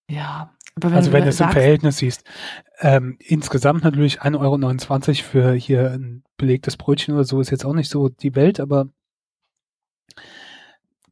[0.09, 2.23] Ja, wenn also wenn du es im Verhältnis siehst.
[2.80, 7.73] Ähm, insgesamt natürlich 1,29 Euro für hier ein belegtes Brötchen oder so ist jetzt auch
[7.73, 8.89] nicht so die Welt, aber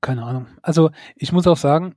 [0.03, 0.45] keine Ahnung.
[0.61, 1.95] Also ich muss auch sagen,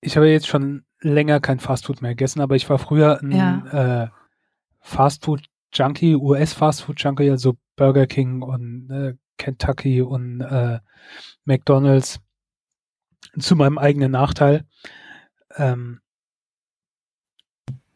[0.00, 4.04] ich habe jetzt schon länger kein Fastfood mehr gegessen, aber ich war früher ein ja.
[4.04, 4.08] äh,
[4.80, 10.78] Fastfood-Junkie, US-Fastfood-Junkie, also Burger King und äh, Kentucky und äh,
[11.44, 12.20] McDonald's
[13.38, 14.64] zu meinem eigenen Nachteil.
[15.56, 16.00] Ähm,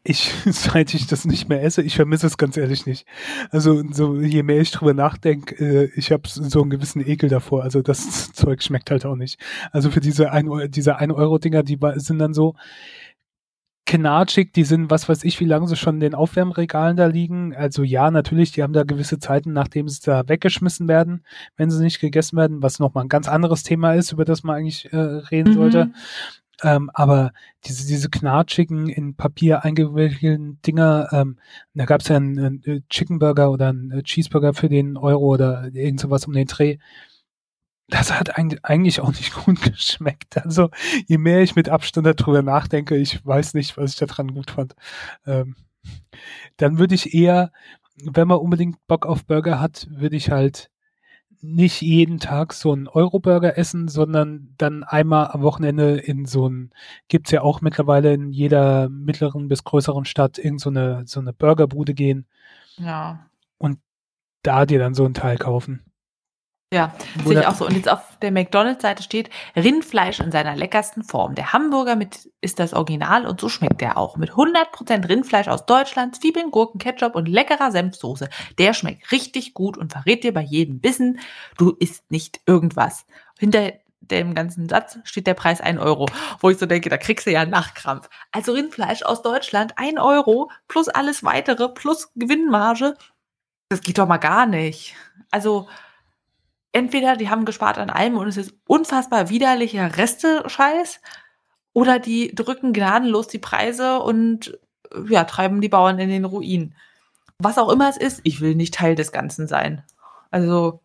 [0.08, 3.06] ich, seit ich das nicht mehr esse, ich vermisse es ganz ehrlich nicht.
[3.50, 7.62] Also so je mehr ich drüber nachdenke, äh, ich habe so einen gewissen Ekel davor.
[7.62, 9.40] Also das Zeug schmeckt halt auch nicht.
[9.72, 12.54] Also für diese ein, diese 1 Euro Dinger, die sind dann so
[13.86, 17.54] knatschig, die sind, was weiß ich, wie lange sie schon in den Aufwärmregalen da liegen.
[17.54, 21.24] Also ja, natürlich, die haben da gewisse Zeiten, nachdem sie da weggeschmissen werden,
[21.56, 24.56] wenn sie nicht gegessen werden, was nochmal ein ganz anderes Thema ist, über das man
[24.56, 25.54] eigentlich äh, reden mhm.
[25.54, 25.90] sollte.
[26.62, 27.32] Ähm, aber
[27.64, 31.38] diese, diese knatschigen, in Papier eingewickelten Dinger, ähm,
[31.74, 34.96] da gab es ja einen, einen äh, Chicken Burger oder einen äh, Cheeseburger für den
[34.96, 36.78] Euro oder irgend sowas um den Dreh.
[37.88, 40.36] Das hat eigentlich auch nicht gut geschmeckt.
[40.44, 40.70] Also
[41.06, 44.74] je mehr ich mit Abstand darüber nachdenke, ich weiß nicht, was ich daran gut fand.
[45.26, 45.56] Ähm,
[46.56, 47.52] dann würde ich eher,
[48.04, 50.70] wenn man unbedingt Bock auf Burger hat, würde ich halt
[51.40, 56.72] nicht jeden Tag so einen Euro-Burger essen, sondern dann einmal am Wochenende in so ein,
[57.08, 61.32] gibt's ja auch mittlerweile in jeder mittleren bis größeren Stadt irgend so eine, so eine
[61.32, 62.26] Burgerbude gehen.
[62.76, 63.26] Ja.
[63.58, 63.78] Und
[64.42, 65.87] da dir dann so ein Teil kaufen.
[66.70, 66.92] Ja,
[67.24, 67.66] sehe ich auch so.
[67.66, 71.34] Und jetzt auf der McDonalds-Seite steht Rindfleisch in seiner leckersten Form.
[71.34, 74.18] Der Hamburger mit ist das Original und so schmeckt der auch.
[74.18, 78.28] Mit 100% Rindfleisch aus Deutschland, Zwiebeln, Gurken, Ketchup und leckerer Senfsoße.
[78.58, 81.20] Der schmeckt richtig gut und verrät dir bei jedem Bissen,
[81.56, 83.06] du isst nicht irgendwas.
[83.38, 86.04] Hinter dem ganzen Satz steht der Preis 1 Euro,
[86.40, 88.10] wo ich so denke, da kriegst du ja Nachkrampf.
[88.30, 92.94] Also Rindfleisch aus Deutschland 1 Euro plus alles weitere plus Gewinnmarge.
[93.70, 94.94] Das geht doch mal gar nicht.
[95.30, 95.66] Also
[96.78, 101.00] entweder die haben gespart an allem und es ist unfassbar widerlicher Reste-Scheiß
[101.72, 104.58] oder die drücken gnadenlos die Preise und
[105.08, 106.74] ja, treiben die Bauern in den Ruin.
[107.38, 109.82] Was auch immer es ist, ich will nicht Teil des Ganzen sein.
[110.30, 110.80] Also,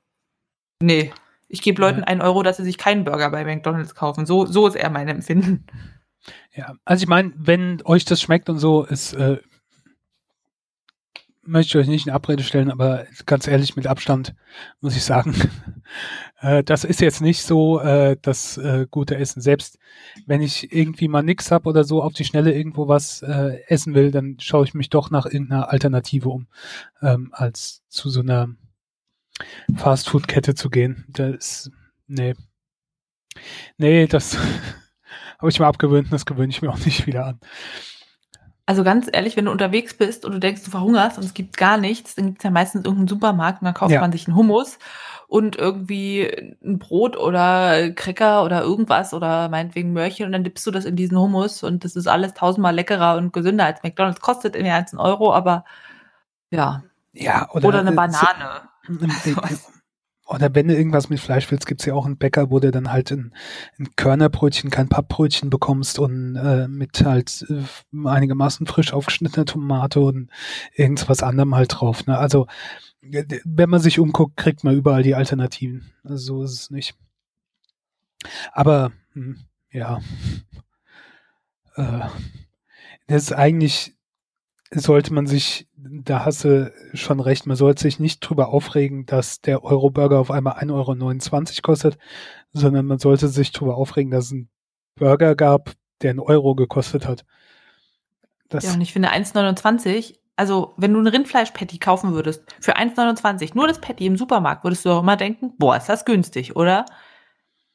[0.81, 1.13] nee.
[1.47, 2.05] Ich gebe Leuten ja.
[2.05, 4.25] einen Euro, dass sie sich keinen Burger bei McDonalds kaufen.
[4.25, 5.67] So, so ist eher mein Empfinden.
[6.55, 9.37] Ja, also ich meine, wenn euch das schmeckt und so, ist äh,
[11.45, 14.33] möchte ich euch nicht in Abrede stellen, aber ganz ehrlich, mit Abstand
[14.81, 15.35] muss ich sagen,
[16.41, 19.41] äh, das ist jetzt nicht so äh, das äh, gute Essen.
[19.41, 19.77] Selbst
[20.25, 23.93] wenn ich irgendwie mal nix hab oder so auf die Schnelle irgendwo was äh, essen
[23.93, 26.47] will, dann schaue ich mich doch nach irgendeiner Alternative um,
[27.01, 28.49] ähm, als zu so einer
[29.75, 31.05] Fastfood-Kette zu gehen.
[31.09, 31.69] Das
[32.07, 32.35] nee.
[33.77, 34.37] Nee, das
[35.39, 37.39] habe ich mir abgewöhnt und das gewöhne ich mir auch nicht wieder an.
[38.65, 41.57] Also ganz ehrlich, wenn du unterwegs bist und du denkst, du verhungerst und es gibt
[41.57, 43.99] gar nichts, dann gibt es ja meistens irgendeinen Supermarkt und dann kauft ja.
[43.99, 44.79] man sich einen Hummus
[45.27, 50.71] und irgendwie ein Brot oder Cracker oder irgendwas oder meinetwegen Möhrchen und dann dippst du
[50.71, 54.21] das in diesen Hummus und das ist alles tausendmal leckerer und gesünder als McDonalds.
[54.21, 55.65] Kostet in als ein Euro, aber
[56.49, 56.83] ja.
[57.11, 58.69] Ja, oder, oder eine Banane.
[59.23, 59.41] So,
[60.33, 62.91] oder wenn du irgendwas mit Fleisch willst, gibt's ja auch einen Bäcker, wo du dann
[62.91, 63.33] halt ein,
[63.77, 70.31] ein Körnerbrötchen, kein Pappbrötchen bekommst und äh, mit halt äh, einigermaßen frisch aufgeschnittener Tomate und
[70.73, 72.07] irgendwas anderem halt drauf.
[72.07, 72.17] Ne?
[72.17, 72.47] Also
[73.01, 75.91] wenn man sich umguckt, kriegt man überall die Alternativen.
[76.03, 76.95] Also so ist es nicht.
[78.53, 79.37] Aber hm,
[79.71, 80.01] ja,
[81.75, 81.99] äh,
[83.07, 83.93] das ist eigentlich
[84.73, 89.41] sollte man sich, da hast du schon recht, man sollte sich nicht drüber aufregen, dass
[89.41, 91.97] der Euro-Burger auf einmal 1,29 Euro kostet,
[92.51, 94.49] sondern man sollte sich drüber aufregen, dass es einen
[94.95, 95.71] Burger gab,
[96.01, 97.25] der einen Euro gekostet hat.
[98.49, 103.51] Das ja, und ich finde 1,29, also wenn du ein Rindfleisch-Patty kaufen würdest, für 1,29,
[103.55, 106.85] nur das Patty im Supermarkt, würdest du auch immer denken, boah, ist das günstig, oder?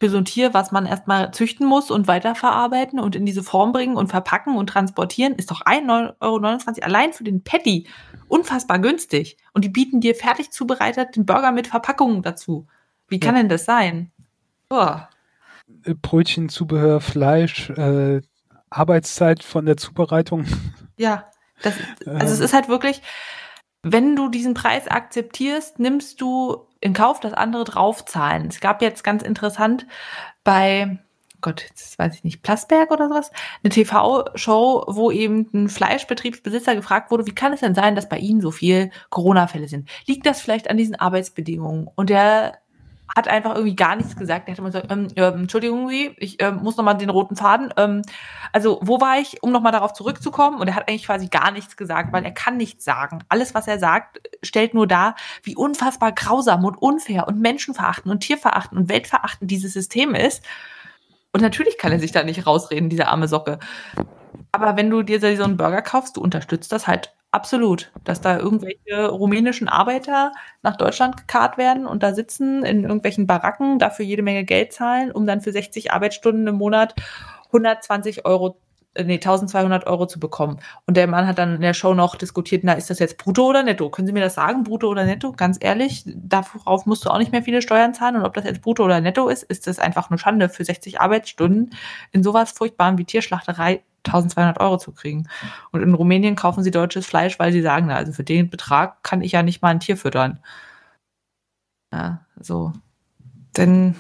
[0.01, 3.73] Für so ein Tier, was man erstmal züchten muss und weiterverarbeiten und in diese Form
[3.73, 7.87] bringen und verpacken und transportieren, ist doch 1,29 Euro allein für den Patty
[8.29, 9.37] unfassbar günstig.
[9.55, 12.67] Und die bieten dir fertig zubereitet den Burger mit Verpackungen dazu.
[13.09, 13.43] Wie kann ja.
[13.43, 14.13] denn das sein?
[14.69, 15.09] Boah.
[15.85, 18.21] Äh, Brötchen, Zubehör, Fleisch, äh,
[18.71, 20.47] Arbeitszeit von der Zubereitung.
[21.01, 21.31] Ja,
[21.63, 21.75] das,
[22.07, 23.03] also es ist halt wirklich,
[23.85, 28.47] wenn du diesen Preis akzeptierst, nimmst du in Kauf, dass andere draufzahlen.
[28.49, 29.87] Es gab jetzt ganz interessant
[30.45, 30.99] bei
[31.41, 33.31] Gott, jetzt weiß ich nicht, Plasberg oder sowas,
[33.63, 38.19] eine TV-Show, wo eben ein Fleischbetriebsbesitzer gefragt wurde, wie kann es denn sein, dass bei
[38.19, 39.89] Ihnen so viel Corona-Fälle sind?
[40.07, 41.89] Liegt das vielleicht an diesen Arbeitsbedingungen?
[41.95, 42.59] Und der
[43.17, 44.49] hat einfach irgendwie gar nichts gesagt.
[44.49, 47.73] Er hat immer gesagt, ähm, äh, Entschuldigung Sie, ich äh, muss nochmal den roten Faden.
[47.77, 48.03] Ähm,
[48.53, 50.61] also wo war ich, um nochmal darauf zurückzukommen?
[50.61, 53.25] Und er hat eigentlich quasi gar nichts gesagt, weil er kann nichts sagen.
[53.29, 58.21] Alles, was er sagt, stellt nur dar, wie unfassbar grausam und unfair und menschenverachtend und
[58.21, 60.45] tierverachtend und weltverachtend dieses System ist.
[61.33, 63.59] Und natürlich kann er sich da nicht rausreden, diese arme Socke.
[64.53, 68.39] Aber wenn du dir so einen Burger kaufst, du unterstützt das halt Absolut, dass da
[68.39, 70.33] irgendwelche rumänischen Arbeiter
[70.63, 75.13] nach Deutschland gekarrt werden und da sitzen in irgendwelchen Baracken, dafür jede Menge Geld zahlen,
[75.13, 76.95] um dann für 60 Arbeitsstunden im Monat
[77.53, 78.59] 120 Euro,
[79.05, 80.59] nee, 1200 Euro zu bekommen.
[80.87, 83.47] Und der Mann hat dann in der Show noch diskutiert, na, ist das jetzt brutto
[83.47, 83.91] oder netto?
[83.91, 85.33] Können Sie mir das sagen, brutto oder netto?
[85.33, 88.17] Ganz ehrlich, darauf musst du auch nicht mehr viele Steuern zahlen.
[88.17, 91.01] Und ob das jetzt brutto oder netto ist, ist das einfach eine Schande für 60
[91.01, 91.75] Arbeitsstunden
[92.13, 95.29] in sowas Furchtbarem wie Tierschlachterei 1200 Euro zu kriegen.
[95.71, 99.03] Und in Rumänien kaufen sie deutsches Fleisch, weil sie sagen, na, also für den Betrag
[99.03, 100.41] kann ich ja nicht mal ein Tier füttern.
[101.93, 102.73] Ja, so.
[103.57, 103.95] Denn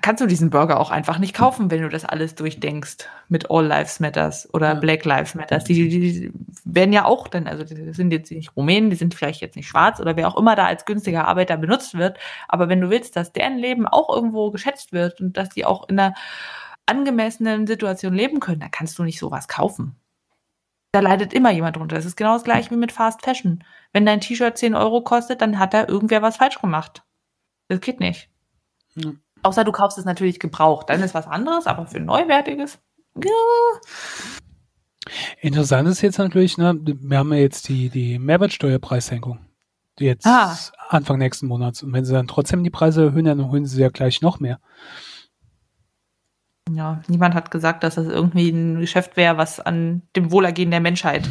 [0.00, 3.66] kannst du diesen Burger auch einfach nicht kaufen, wenn du das alles durchdenkst mit All
[3.66, 4.74] Lives Matters oder ja.
[4.74, 5.64] Black Lives Matters.
[5.64, 6.32] Die, die, die,
[6.64, 9.68] werden ja auch dann, also die sind jetzt nicht Rumänen, die sind vielleicht jetzt nicht
[9.68, 12.18] schwarz oder wer auch immer da als günstiger Arbeiter benutzt wird.
[12.48, 15.88] Aber wenn du willst, dass deren Leben auch irgendwo geschätzt wird und dass die auch
[15.88, 16.14] in einer
[16.86, 19.96] angemessenen Situation leben können, dann kannst du nicht sowas kaufen.
[20.92, 21.96] Da leidet immer jemand drunter.
[21.96, 23.62] Das ist genau das gleiche wie mit Fast Fashion.
[23.92, 27.04] Wenn dein T-Shirt 10 Euro kostet, dann hat da irgendwer was falsch gemacht.
[27.68, 28.30] Das geht nicht.
[28.94, 29.12] Ja.
[29.46, 30.90] Außer du kaufst es natürlich gebraucht.
[30.90, 32.80] Dann ist was anderes, aber für neuwertiges.
[33.14, 33.30] Ja.
[35.40, 39.38] Interessant ist jetzt natürlich, ne, wir haben ja jetzt die, die Mehrwertsteuerpreissenkung.
[40.00, 40.56] Jetzt ah.
[40.88, 41.84] Anfang nächsten Monats.
[41.84, 44.58] Und wenn sie dann trotzdem die Preise erhöhen, dann erhöhen sie ja gleich noch mehr.
[46.72, 50.80] Ja, niemand hat gesagt, dass das irgendwie ein Geschäft wäre, was an dem Wohlergehen der
[50.80, 51.28] Menschheit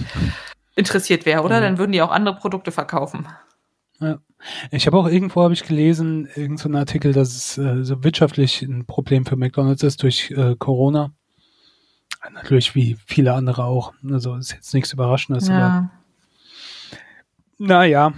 [0.78, 1.56] interessiert wäre, oder?
[1.56, 1.62] Ja.
[1.62, 3.28] Dann würden die auch andere Produkte verkaufen.
[4.00, 4.20] Ja.
[4.72, 8.62] Ich habe auch irgendwo habe ich gelesen, irgendeinen so Artikel, dass es äh, so wirtschaftlich
[8.62, 11.14] ein Problem für McDonalds ist durch äh, Corona.
[12.34, 13.94] Natürlich wie viele andere auch.
[14.10, 15.48] Also ist jetzt nichts Überraschendes.
[15.48, 15.56] Ja.
[15.56, 15.90] Aber,
[17.58, 18.14] naja.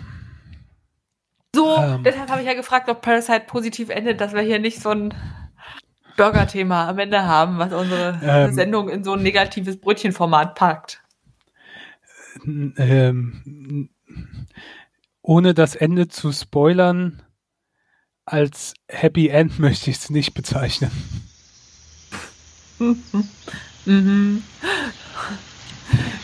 [1.53, 4.81] So, ähm, deshalb habe ich ja gefragt, ob Parasite positiv endet, dass wir hier nicht
[4.81, 5.13] so ein
[6.15, 11.03] Burger-Thema am Ende haben, was unsere ähm, Sendung in so ein negatives Brötchenformat packt.
[12.45, 13.89] Ähm,
[15.27, 17.21] ohne das Ende zu spoilern,
[18.25, 20.91] als Happy End möchte ich es nicht bezeichnen.
[23.85, 24.43] mhm.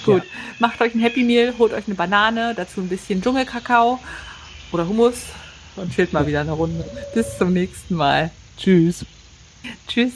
[0.05, 0.29] Gut, ja.
[0.59, 3.99] macht euch ein Happy Meal, holt euch eine Banane, dazu ein bisschen Dschungelkakao
[4.71, 5.23] oder Hummus
[5.75, 6.85] und chillt mal wieder eine Runde.
[7.13, 8.31] Bis zum nächsten Mal.
[8.57, 9.05] Tschüss.
[9.87, 10.13] Tschüss.